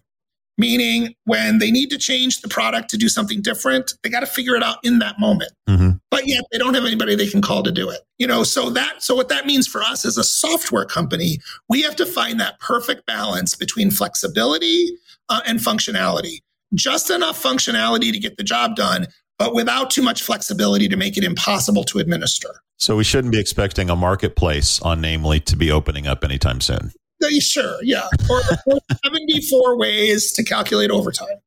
meaning 0.62 1.16
when 1.26 1.58
they 1.58 1.72
need 1.72 1.90
to 1.90 1.98
change 1.98 2.42
the 2.42 2.48
product 2.48 2.90
to 2.92 2.98
do 2.98 3.10
something 3.10 3.42
different, 3.42 3.94
they 4.04 4.10
got 4.10 4.20
to 4.20 4.28
figure 4.28 4.56
it 4.56 4.62
out 4.62 4.78
in 4.84 5.00
that 5.00 5.20
moment. 5.20 5.52
Mm-hmm. 5.68 5.92
but 6.10 6.28
yet 6.28 6.44
they 6.52 6.58
don't 6.58 6.74
have 6.74 6.84
anybody 6.86 7.16
they 7.16 7.28
can 7.28 7.42
call 7.42 7.64
to 7.64 7.72
do 7.72 7.90
it. 7.90 8.02
You 8.18 8.28
know, 8.28 8.44
so 8.44 8.70
that 8.72 9.02
so 9.02 9.16
what 9.16 9.30
that 9.30 9.46
means 9.46 9.68
for 9.68 9.82
us 9.82 10.06
as 10.06 10.18
a 10.18 10.24
software 10.24 10.86
company, 10.86 11.40
we 11.70 11.82
have 11.82 11.96
to 11.96 12.06
find 12.06 12.40
that 12.40 12.60
perfect 12.60 13.06
balance 13.06 13.56
between 13.56 13.90
flexibility 13.90 14.92
uh, 15.30 15.42
and 15.48 15.60
functionality. 15.60 16.42
Just 16.74 17.10
enough 17.10 17.42
functionality 17.42 18.12
to 18.12 18.20
get 18.20 18.38
the 18.38 18.44
job 18.44 18.76
done, 18.76 19.08
but 19.38 19.54
without 19.54 19.90
too 19.90 20.02
much 20.02 20.24
flexibility 20.24 20.88
to 20.88 20.96
make 20.96 21.18
it 21.18 21.24
impossible 21.24 21.84
to 21.86 22.00
administer. 22.00 22.50
So 22.78 22.96
we 22.96 23.04
shouldn't 23.04 23.32
be 23.32 23.40
expecting 23.40 23.90
a 23.90 23.96
marketplace 23.96 24.82
on 24.82 25.02
Namely 25.02 25.40
to 25.42 25.56
be 25.56 25.70
opening 25.70 26.08
up 26.08 26.24
anytime 26.24 26.62
soon. 26.62 26.92
Sure, 27.40 27.78
yeah. 27.84 28.08
Or, 28.30 28.42
or 28.66 28.80
74 29.06 29.78
ways 29.78 30.32
to 30.34 30.44
calculate 30.44 30.90
overtime. 30.90 31.38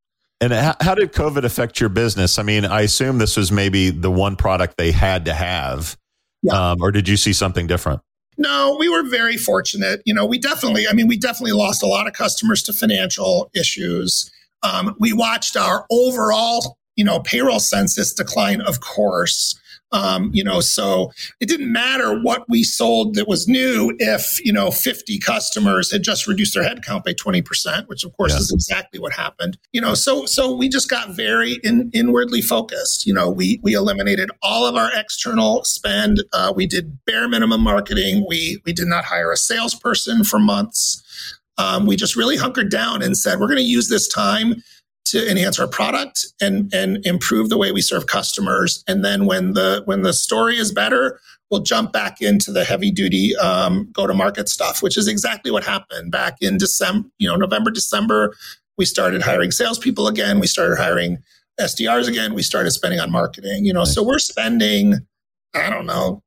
And 0.41 0.53
how, 0.53 0.95
did 0.95 1.13
COVID 1.13 1.45
affect 1.45 1.81
your 1.81 1.89
business? 1.89 2.39
I 2.39 2.43
mean, 2.43 2.65
I 2.65 2.83
assume 2.83 3.19
this 3.19 3.37
was 3.37 3.51
maybe 3.51 3.91
the 3.91 4.11
one 4.11 4.37
product 4.37 4.77
they 4.77 4.93
had 4.93 5.25
to 5.25 5.35
have, 5.35 5.97
yeah. 6.43 6.73
um, 6.73 6.83
or 6.83 6.93
did 6.93 7.09
you 7.09 7.17
see 7.17 7.33
something 7.33 7.67
different? 7.67 8.03
No, 8.37 8.77
we 8.79 8.89
were 8.89 9.09
very 9.09 9.37
fortunate. 9.37 10.03
You 10.05 10.13
know, 10.13 10.27
we 10.27 10.39
definitely, 10.39 10.87
I 10.89 10.93
mean, 10.93 11.07
we 11.07 11.17
definitely 11.17 11.53
lost 11.53 11.83
a 11.83 11.87
lot 11.87 12.07
of 12.07 12.13
customers 12.13 12.63
to 12.65 12.73
financial 12.73 13.51
issues. 13.55 14.31
Um, 14.65 14.97
we 14.99 15.13
watched 15.13 15.57
our 15.57 15.87
overall, 15.91 16.79
you 16.97 17.05
know, 17.05 17.21
payroll 17.21 17.61
census 17.61 18.13
decline, 18.13 18.61
of 18.61 18.81
course. 18.81 19.61
Um, 19.93 20.31
you 20.33 20.43
know, 20.43 20.59
so 20.59 21.13
it 21.39 21.49
didn't 21.49 21.71
matter 21.71 22.21
what 22.21 22.45
we 22.49 22.65
sold 22.65 23.15
that 23.15 23.29
was 23.29 23.47
new 23.47 23.95
if, 24.01 24.45
you 24.45 24.53
know, 24.53 24.73
50 24.73 25.21
customers 25.21 25.93
had 25.93 26.03
just 26.03 26.27
reduced 26.27 26.55
their 26.55 26.65
headcount 26.65 27.05
by 27.05 27.13
20%, 27.13 27.87
which 27.87 28.03
of 28.03 28.13
course 28.17 28.33
yeah. 28.33 28.39
is 28.39 28.51
exactly 28.53 28.99
what 28.99 29.13
happened. 29.13 29.57
You 29.73 29.81
know, 29.81 29.95
so 29.95 30.27
so 30.27 30.53
we 30.53 30.69
just 30.69 30.91
got 30.91 31.11
very 31.11 31.61
in, 31.63 31.93
inwardly 31.95 32.43
focused. 32.43 33.07
You 33.07 33.15
know, 33.15 33.31
we 33.31 33.61
we 33.63 33.75
eliminated 33.75 34.33
all 34.43 34.67
of 34.67 34.75
our 34.75 34.91
external 34.93 35.63
spend. 35.63 36.25
Uh, 36.33 36.53
we 36.55 36.67
did 36.67 37.05
bare 37.05 37.29
minimum 37.29 37.61
marketing. 37.61 38.27
We 38.29 38.61
we 38.65 38.73
did 38.73 38.89
not 38.89 39.05
hire 39.05 39.31
a 39.31 39.37
salesperson 39.37 40.25
for 40.25 40.41
months. 40.41 41.04
Um, 41.59 41.87
we 41.87 41.97
just 41.97 42.17
really 42.17 42.37
hunkered 42.37 42.71
down 42.71 43.03
and 43.03 43.17
said, 43.17 43.39
we're 43.39 43.47
going 43.47 43.59
to 43.59 43.63
use 43.63 43.89
this 43.89 44.09
time 44.09 44.63
to 45.07 45.31
enhance 45.31 45.59
our 45.59 45.69
product 45.69 46.27
and 46.41 46.73
and 46.73 47.05
improve 47.07 47.49
the 47.49 47.59
way 47.59 47.73
we 47.73 47.83
serve 47.83 48.07
customers. 48.07 48.83
And 48.89 49.05
then 49.05 49.27
when 49.27 49.53
the 49.53 49.83
when 49.85 50.03
the 50.03 50.13
story 50.13 50.57
is 50.57 50.73
better, 50.73 51.21
we'll 51.51 51.63
jump 51.63 51.93
back 51.93 52.21
into 52.21 52.51
the 52.51 52.65
heavy 52.65 52.91
duty 52.91 53.37
um, 53.37 53.89
go 53.93 54.07
to 54.07 54.15
market 54.15 54.49
stuff, 54.49 54.83
which 54.83 54.97
is 54.97 55.07
exactly 55.07 55.51
what 55.51 55.65
happened 55.65 56.11
back 56.11 56.39
in 56.41 56.57
December. 56.57 57.09
You 57.19 57.29
know, 57.29 57.37
November 57.37 57.71
December, 57.71 58.35
we 58.79 58.85
started 58.85 59.23
hiring 59.23 59.51
salespeople 59.51 60.09
again. 60.09 60.41
We 60.41 60.47
started 60.47 60.79
hiring 60.79 61.19
SDRs 61.61 62.09
again. 62.09 62.35
We 62.35 62.43
started 62.43 62.71
spending 62.73 63.01
on 63.01 63.13
marketing. 63.13 63.65
You 63.65 63.73
know, 63.73 63.85
so 63.85 64.03
we're 64.03 64.19
spending, 64.19 64.95
I 65.55 65.71
don't 65.71 65.87
know, 65.87 66.23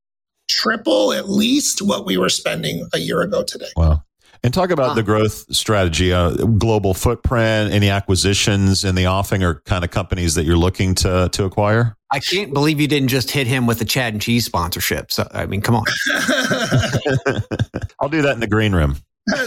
triple 0.50 1.14
at 1.14 1.30
least 1.30 1.82
what 1.82 2.06
we 2.06 2.18
were 2.18 2.30
spending 2.30 2.88
a 2.94 3.00
year 3.00 3.22
ago 3.22 3.44
today. 3.44 3.70
Wow. 3.76 4.04
And 4.44 4.54
talk 4.54 4.70
about 4.70 4.96
the 4.96 5.04
growth 5.04 5.54
strategy, 5.56 6.14
uh, 6.14 6.32
global 6.32 6.94
footprint, 6.94 7.74
any 7.74 7.90
acquisitions 7.90 8.84
in 8.84 8.96
the 8.96 9.08
offing 9.08 9.44
or 9.44 9.62
kind 9.66 9.84
of 9.84 9.92
companies 9.92 10.36
that 10.36 10.46
you're 10.46 10.58
looking 10.58 10.96
to 10.96 11.30
to 11.34 11.46
acquire. 11.46 11.96
I 12.12 12.20
can't 12.20 12.54
believe 12.54 12.80
you 12.80 12.88
didn't 12.88 13.10
just 13.10 13.32
hit 13.32 13.48
him 13.48 13.66
with 13.66 13.80
the 13.80 13.86
Chad 13.86 14.14
and 14.14 14.22
Cheese 14.22 14.46
sponsorship. 14.46 15.12
So 15.12 15.28
I 15.32 15.46
mean, 15.46 15.62
come 15.62 15.76
on. 15.76 15.84
I'll 18.00 18.10
do 18.10 18.22
that 18.22 18.32
in 18.34 18.40
the 18.40 18.48
green 18.50 18.74
room. 18.74 18.98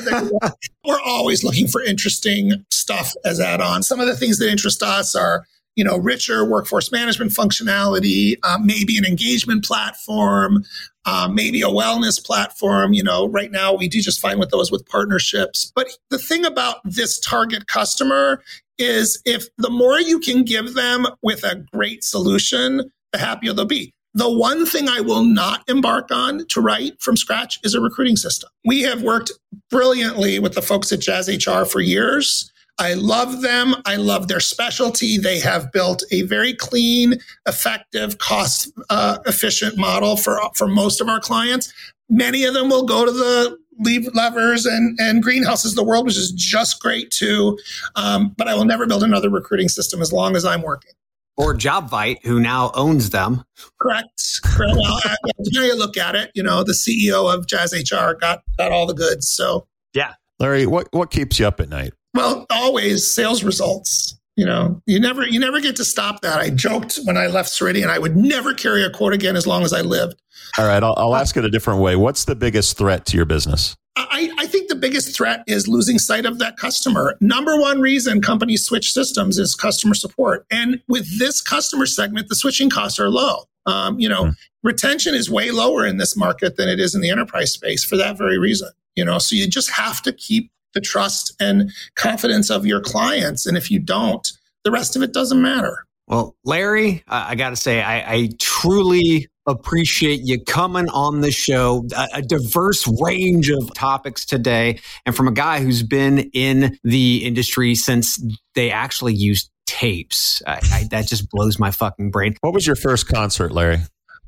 We're 0.84 1.00
always 1.00 1.42
looking 1.42 1.66
for 1.66 1.82
interesting 1.82 2.66
stuff 2.70 3.14
as 3.24 3.40
add-ons. 3.40 3.88
Some 3.88 3.98
of 3.98 4.06
the 4.06 4.16
things 4.16 4.38
that 4.38 4.50
interest 4.50 4.82
us 4.82 5.14
are 5.14 5.46
you 5.76 5.84
know, 5.84 5.96
richer 5.96 6.44
workforce 6.44 6.90
management 6.92 7.32
functionality, 7.32 8.36
uh, 8.42 8.58
maybe 8.62 8.98
an 8.98 9.04
engagement 9.04 9.64
platform, 9.64 10.64
uh, 11.06 11.28
maybe 11.32 11.62
a 11.62 11.66
wellness 11.66 12.22
platform. 12.22 12.92
You 12.92 13.02
know, 13.02 13.28
right 13.28 13.50
now 13.50 13.74
we 13.74 13.88
do 13.88 14.00
just 14.00 14.20
fine 14.20 14.38
with 14.38 14.50
those 14.50 14.70
with 14.70 14.86
partnerships. 14.86 15.72
But 15.74 15.88
the 16.10 16.18
thing 16.18 16.44
about 16.44 16.76
this 16.84 17.18
target 17.18 17.66
customer 17.66 18.42
is 18.78 19.20
if 19.24 19.46
the 19.58 19.70
more 19.70 20.00
you 20.00 20.18
can 20.18 20.42
give 20.42 20.74
them 20.74 21.06
with 21.22 21.44
a 21.44 21.64
great 21.72 22.02
solution, 22.02 22.90
the 23.12 23.18
happier 23.18 23.52
they'll 23.52 23.64
be. 23.64 23.92
The 24.12 24.30
one 24.30 24.66
thing 24.66 24.88
I 24.88 25.00
will 25.00 25.24
not 25.24 25.62
embark 25.68 26.10
on 26.10 26.44
to 26.48 26.60
write 26.60 27.00
from 27.00 27.16
scratch 27.16 27.60
is 27.62 27.74
a 27.74 27.80
recruiting 27.80 28.16
system. 28.16 28.50
We 28.64 28.82
have 28.82 29.02
worked 29.02 29.30
brilliantly 29.70 30.40
with 30.40 30.54
the 30.54 30.62
folks 30.62 30.90
at 30.90 30.98
Jazz 30.98 31.28
HR 31.28 31.64
for 31.64 31.80
years. 31.80 32.49
I 32.80 32.94
love 32.94 33.42
them. 33.42 33.74
I 33.84 33.96
love 33.96 34.28
their 34.28 34.40
specialty. 34.40 35.18
They 35.18 35.38
have 35.40 35.70
built 35.70 36.02
a 36.10 36.22
very 36.22 36.54
clean, 36.54 37.20
effective, 37.46 38.16
cost 38.16 38.72
uh, 38.88 39.18
efficient 39.26 39.76
model 39.76 40.16
for, 40.16 40.40
for 40.54 40.66
most 40.66 41.02
of 41.02 41.08
our 41.08 41.20
clients. 41.20 41.72
Many 42.08 42.44
of 42.44 42.54
them 42.54 42.70
will 42.70 42.86
go 42.86 43.04
to 43.04 43.12
the 43.12 43.58
leave 43.78 44.08
levers 44.14 44.64
and, 44.64 44.98
and 44.98 45.22
greenhouses 45.22 45.72
of 45.72 45.76
the 45.76 45.84
world, 45.84 46.06
which 46.06 46.16
is 46.16 46.32
just 46.32 46.80
great 46.80 47.10
too. 47.10 47.58
Um, 47.96 48.34
but 48.38 48.48
I 48.48 48.54
will 48.54 48.64
never 48.64 48.86
build 48.86 49.02
another 49.02 49.28
recruiting 49.28 49.68
system 49.68 50.00
as 50.00 50.10
long 50.10 50.34
as 50.34 50.46
I'm 50.46 50.62
working. 50.62 50.92
Or 51.36 51.54
Jobvite, 51.54 52.24
who 52.24 52.40
now 52.40 52.70
owns 52.74 53.10
them. 53.10 53.44
Correct. 53.78 54.40
Correct. 54.42 54.74
Well, 54.74 55.00
depending 55.44 55.70
you 55.70 55.78
look 55.78 55.98
at 55.98 56.14
it, 56.14 56.30
you 56.34 56.42
know, 56.42 56.64
the 56.64 56.72
CEO 56.72 57.32
of 57.32 57.46
Jazz 57.46 57.74
HR 57.74 58.12
got 58.14 58.42
got 58.56 58.72
all 58.72 58.86
the 58.86 58.94
goods. 58.94 59.28
So 59.28 59.66
yeah. 59.92 60.14
Larry, 60.38 60.66
what 60.66 60.88
what 60.92 61.10
keeps 61.10 61.38
you 61.38 61.46
up 61.46 61.60
at 61.60 61.68
night? 61.68 61.92
Well, 62.14 62.46
always 62.50 63.10
sales 63.10 63.44
results. 63.44 64.18
You 64.36 64.46
know, 64.46 64.80
you 64.86 64.98
never 64.98 65.26
you 65.26 65.38
never 65.38 65.60
get 65.60 65.76
to 65.76 65.84
stop 65.84 66.22
that. 66.22 66.38
I 66.38 66.50
joked 66.50 66.98
when 67.04 67.16
I 67.16 67.26
left 67.26 67.50
Ceridian 67.50 67.88
I 67.88 67.98
would 67.98 68.16
never 68.16 68.54
carry 68.54 68.84
a 68.84 68.90
quote 68.90 69.12
again 69.12 69.36
as 69.36 69.46
long 69.46 69.64
as 69.64 69.72
I 69.72 69.82
lived. 69.82 70.20
All 70.58 70.66
right, 70.66 70.82
I'll, 70.82 70.94
I'll 70.96 71.16
ask 71.16 71.36
it 71.36 71.44
a 71.44 71.50
different 71.50 71.80
way. 71.80 71.94
What's 71.96 72.24
the 72.24 72.34
biggest 72.34 72.78
threat 72.78 73.06
to 73.06 73.16
your 73.16 73.26
business? 73.26 73.76
I, 73.96 74.30
I, 74.38 74.46
think 74.46 74.68
the 74.68 74.76
biggest 74.76 75.14
threat 75.14 75.42
is 75.46 75.68
losing 75.68 75.98
sight 75.98 76.24
of 76.24 76.38
that 76.38 76.56
customer. 76.56 77.16
Number 77.20 77.60
one 77.60 77.80
reason 77.80 78.22
companies 78.22 78.64
switch 78.64 78.92
systems 78.92 79.38
is 79.38 79.54
customer 79.54 79.94
support. 79.94 80.46
And 80.50 80.80
with 80.88 81.18
this 81.18 81.40
customer 81.40 81.86
segment, 81.86 82.28
the 82.28 82.36
switching 82.36 82.70
costs 82.70 82.98
are 82.98 83.10
low. 83.10 83.44
Um, 83.66 83.98
you 83.98 84.08
know, 84.08 84.26
mm. 84.26 84.36
retention 84.62 85.14
is 85.14 85.28
way 85.28 85.50
lower 85.50 85.86
in 85.86 85.98
this 85.98 86.16
market 86.16 86.56
than 86.56 86.68
it 86.68 86.80
is 86.80 86.94
in 86.94 87.00
the 87.00 87.10
enterprise 87.10 87.52
space 87.52 87.84
for 87.84 87.96
that 87.96 88.16
very 88.16 88.38
reason. 88.38 88.70
You 88.94 89.04
know, 89.04 89.18
so 89.18 89.36
you 89.36 89.46
just 89.48 89.70
have 89.70 90.02
to 90.02 90.12
keep 90.12 90.50
the 90.74 90.80
trust 90.80 91.34
and 91.40 91.70
confidence 91.94 92.50
of 92.50 92.66
your 92.66 92.80
clients. 92.80 93.46
And 93.46 93.56
if 93.56 93.70
you 93.70 93.78
don't, 93.78 94.26
the 94.64 94.70
rest 94.70 94.96
of 94.96 95.02
it 95.02 95.12
doesn't 95.12 95.40
matter. 95.40 95.86
Well, 96.06 96.34
Larry, 96.44 97.04
I, 97.06 97.30
I 97.30 97.34
got 97.36 97.50
to 97.50 97.56
say, 97.56 97.80
I, 97.80 98.12
I, 98.12 98.28
truly 98.40 99.28
appreciate 99.46 100.20
you 100.24 100.42
coming 100.42 100.88
on 100.88 101.20
the 101.20 101.30
show. 101.30 101.86
A, 101.96 102.08
a, 102.14 102.22
diverse 102.22 102.84
range 103.00 103.48
of 103.48 103.72
topics 103.74 104.24
today, 104.24 104.80
and 105.06 105.14
from 105.14 105.28
a 105.28 105.32
guy 105.32 105.60
who's 105.60 105.84
been 105.84 106.30
in 106.32 106.76
the 106.82 107.24
industry 107.24 107.76
since 107.76 108.20
they 108.56 108.72
actually 108.72 109.14
used 109.14 109.50
tapes. 109.68 110.42
I, 110.48 110.60
I, 110.72 110.84
that 110.90 111.06
just 111.06 111.30
blows 111.30 111.60
my 111.60 111.70
fucking 111.70 112.10
brain. 112.10 112.34
What 112.40 112.54
was 112.54 112.66
your 112.66 112.76
first 112.76 113.06
concert, 113.06 113.52
Larry? 113.52 113.78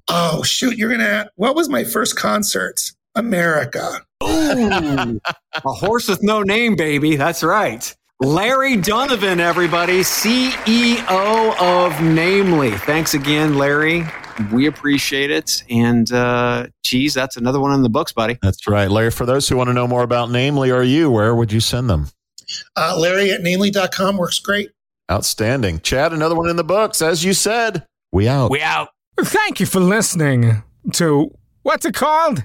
Oh 0.08 0.44
shoot, 0.44 0.78
you're 0.78 0.90
gonna. 0.90 1.30
What 1.34 1.56
was 1.56 1.68
my 1.68 1.82
first 1.82 2.16
concert? 2.16 2.92
America. 3.14 4.00
Ooh, 4.22 5.20
a 5.54 5.72
horse 5.72 6.08
with 6.08 6.22
no 6.22 6.42
name, 6.42 6.76
baby. 6.76 7.16
That's 7.16 7.42
right. 7.42 7.94
Larry 8.20 8.76
Dunivan, 8.76 9.40
everybody, 9.40 10.00
CEO 10.00 11.60
of 11.60 12.00
Namely. 12.02 12.70
Thanks 12.70 13.14
again, 13.14 13.58
Larry. 13.58 14.04
We 14.52 14.66
appreciate 14.66 15.30
it. 15.30 15.64
And 15.68 16.10
uh, 16.12 16.68
geez, 16.84 17.14
that's 17.14 17.36
another 17.36 17.58
one 17.58 17.72
in 17.72 17.82
the 17.82 17.90
books, 17.90 18.12
buddy. 18.12 18.38
That's 18.40 18.68
right. 18.68 18.88
Larry, 18.88 19.10
for 19.10 19.26
those 19.26 19.48
who 19.48 19.56
want 19.56 19.68
to 19.68 19.74
know 19.74 19.88
more 19.88 20.04
about 20.04 20.30
Namely 20.30 20.70
or 20.70 20.82
you, 20.82 21.10
where 21.10 21.34
would 21.34 21.50
you 21.50 21.58
send 21.60 21.90
them? 21.90 22.08
Uh, 22.76 22.96
Larry 22.96 23.32
at 23.32 23.42
namely.com 23.42 24.16
works 24.16 24.38
great. 24.38 24.70
Outstanding. 25.10 25.80
Chad, 25.80 26.12
another 26.12 26.36
one 26.36 26.48
in 26.48 26.56
the 26.56 26.64
books. 26.64 27.02
As 27.02 27.24
you 27.24 27.32
said, 27.34 27.86
we 28.12 28.28
out. 28.28 28.50
We 28.50 28.62
out. 28.62 28.90
Thank 29.20 29.58
you 29.58 29.66
for 29.66 29.80
listening 29.80 30.62
to 30.92 31.36
what's 31.62 31.84
it 31.84 31.94
called? 31.94 32.44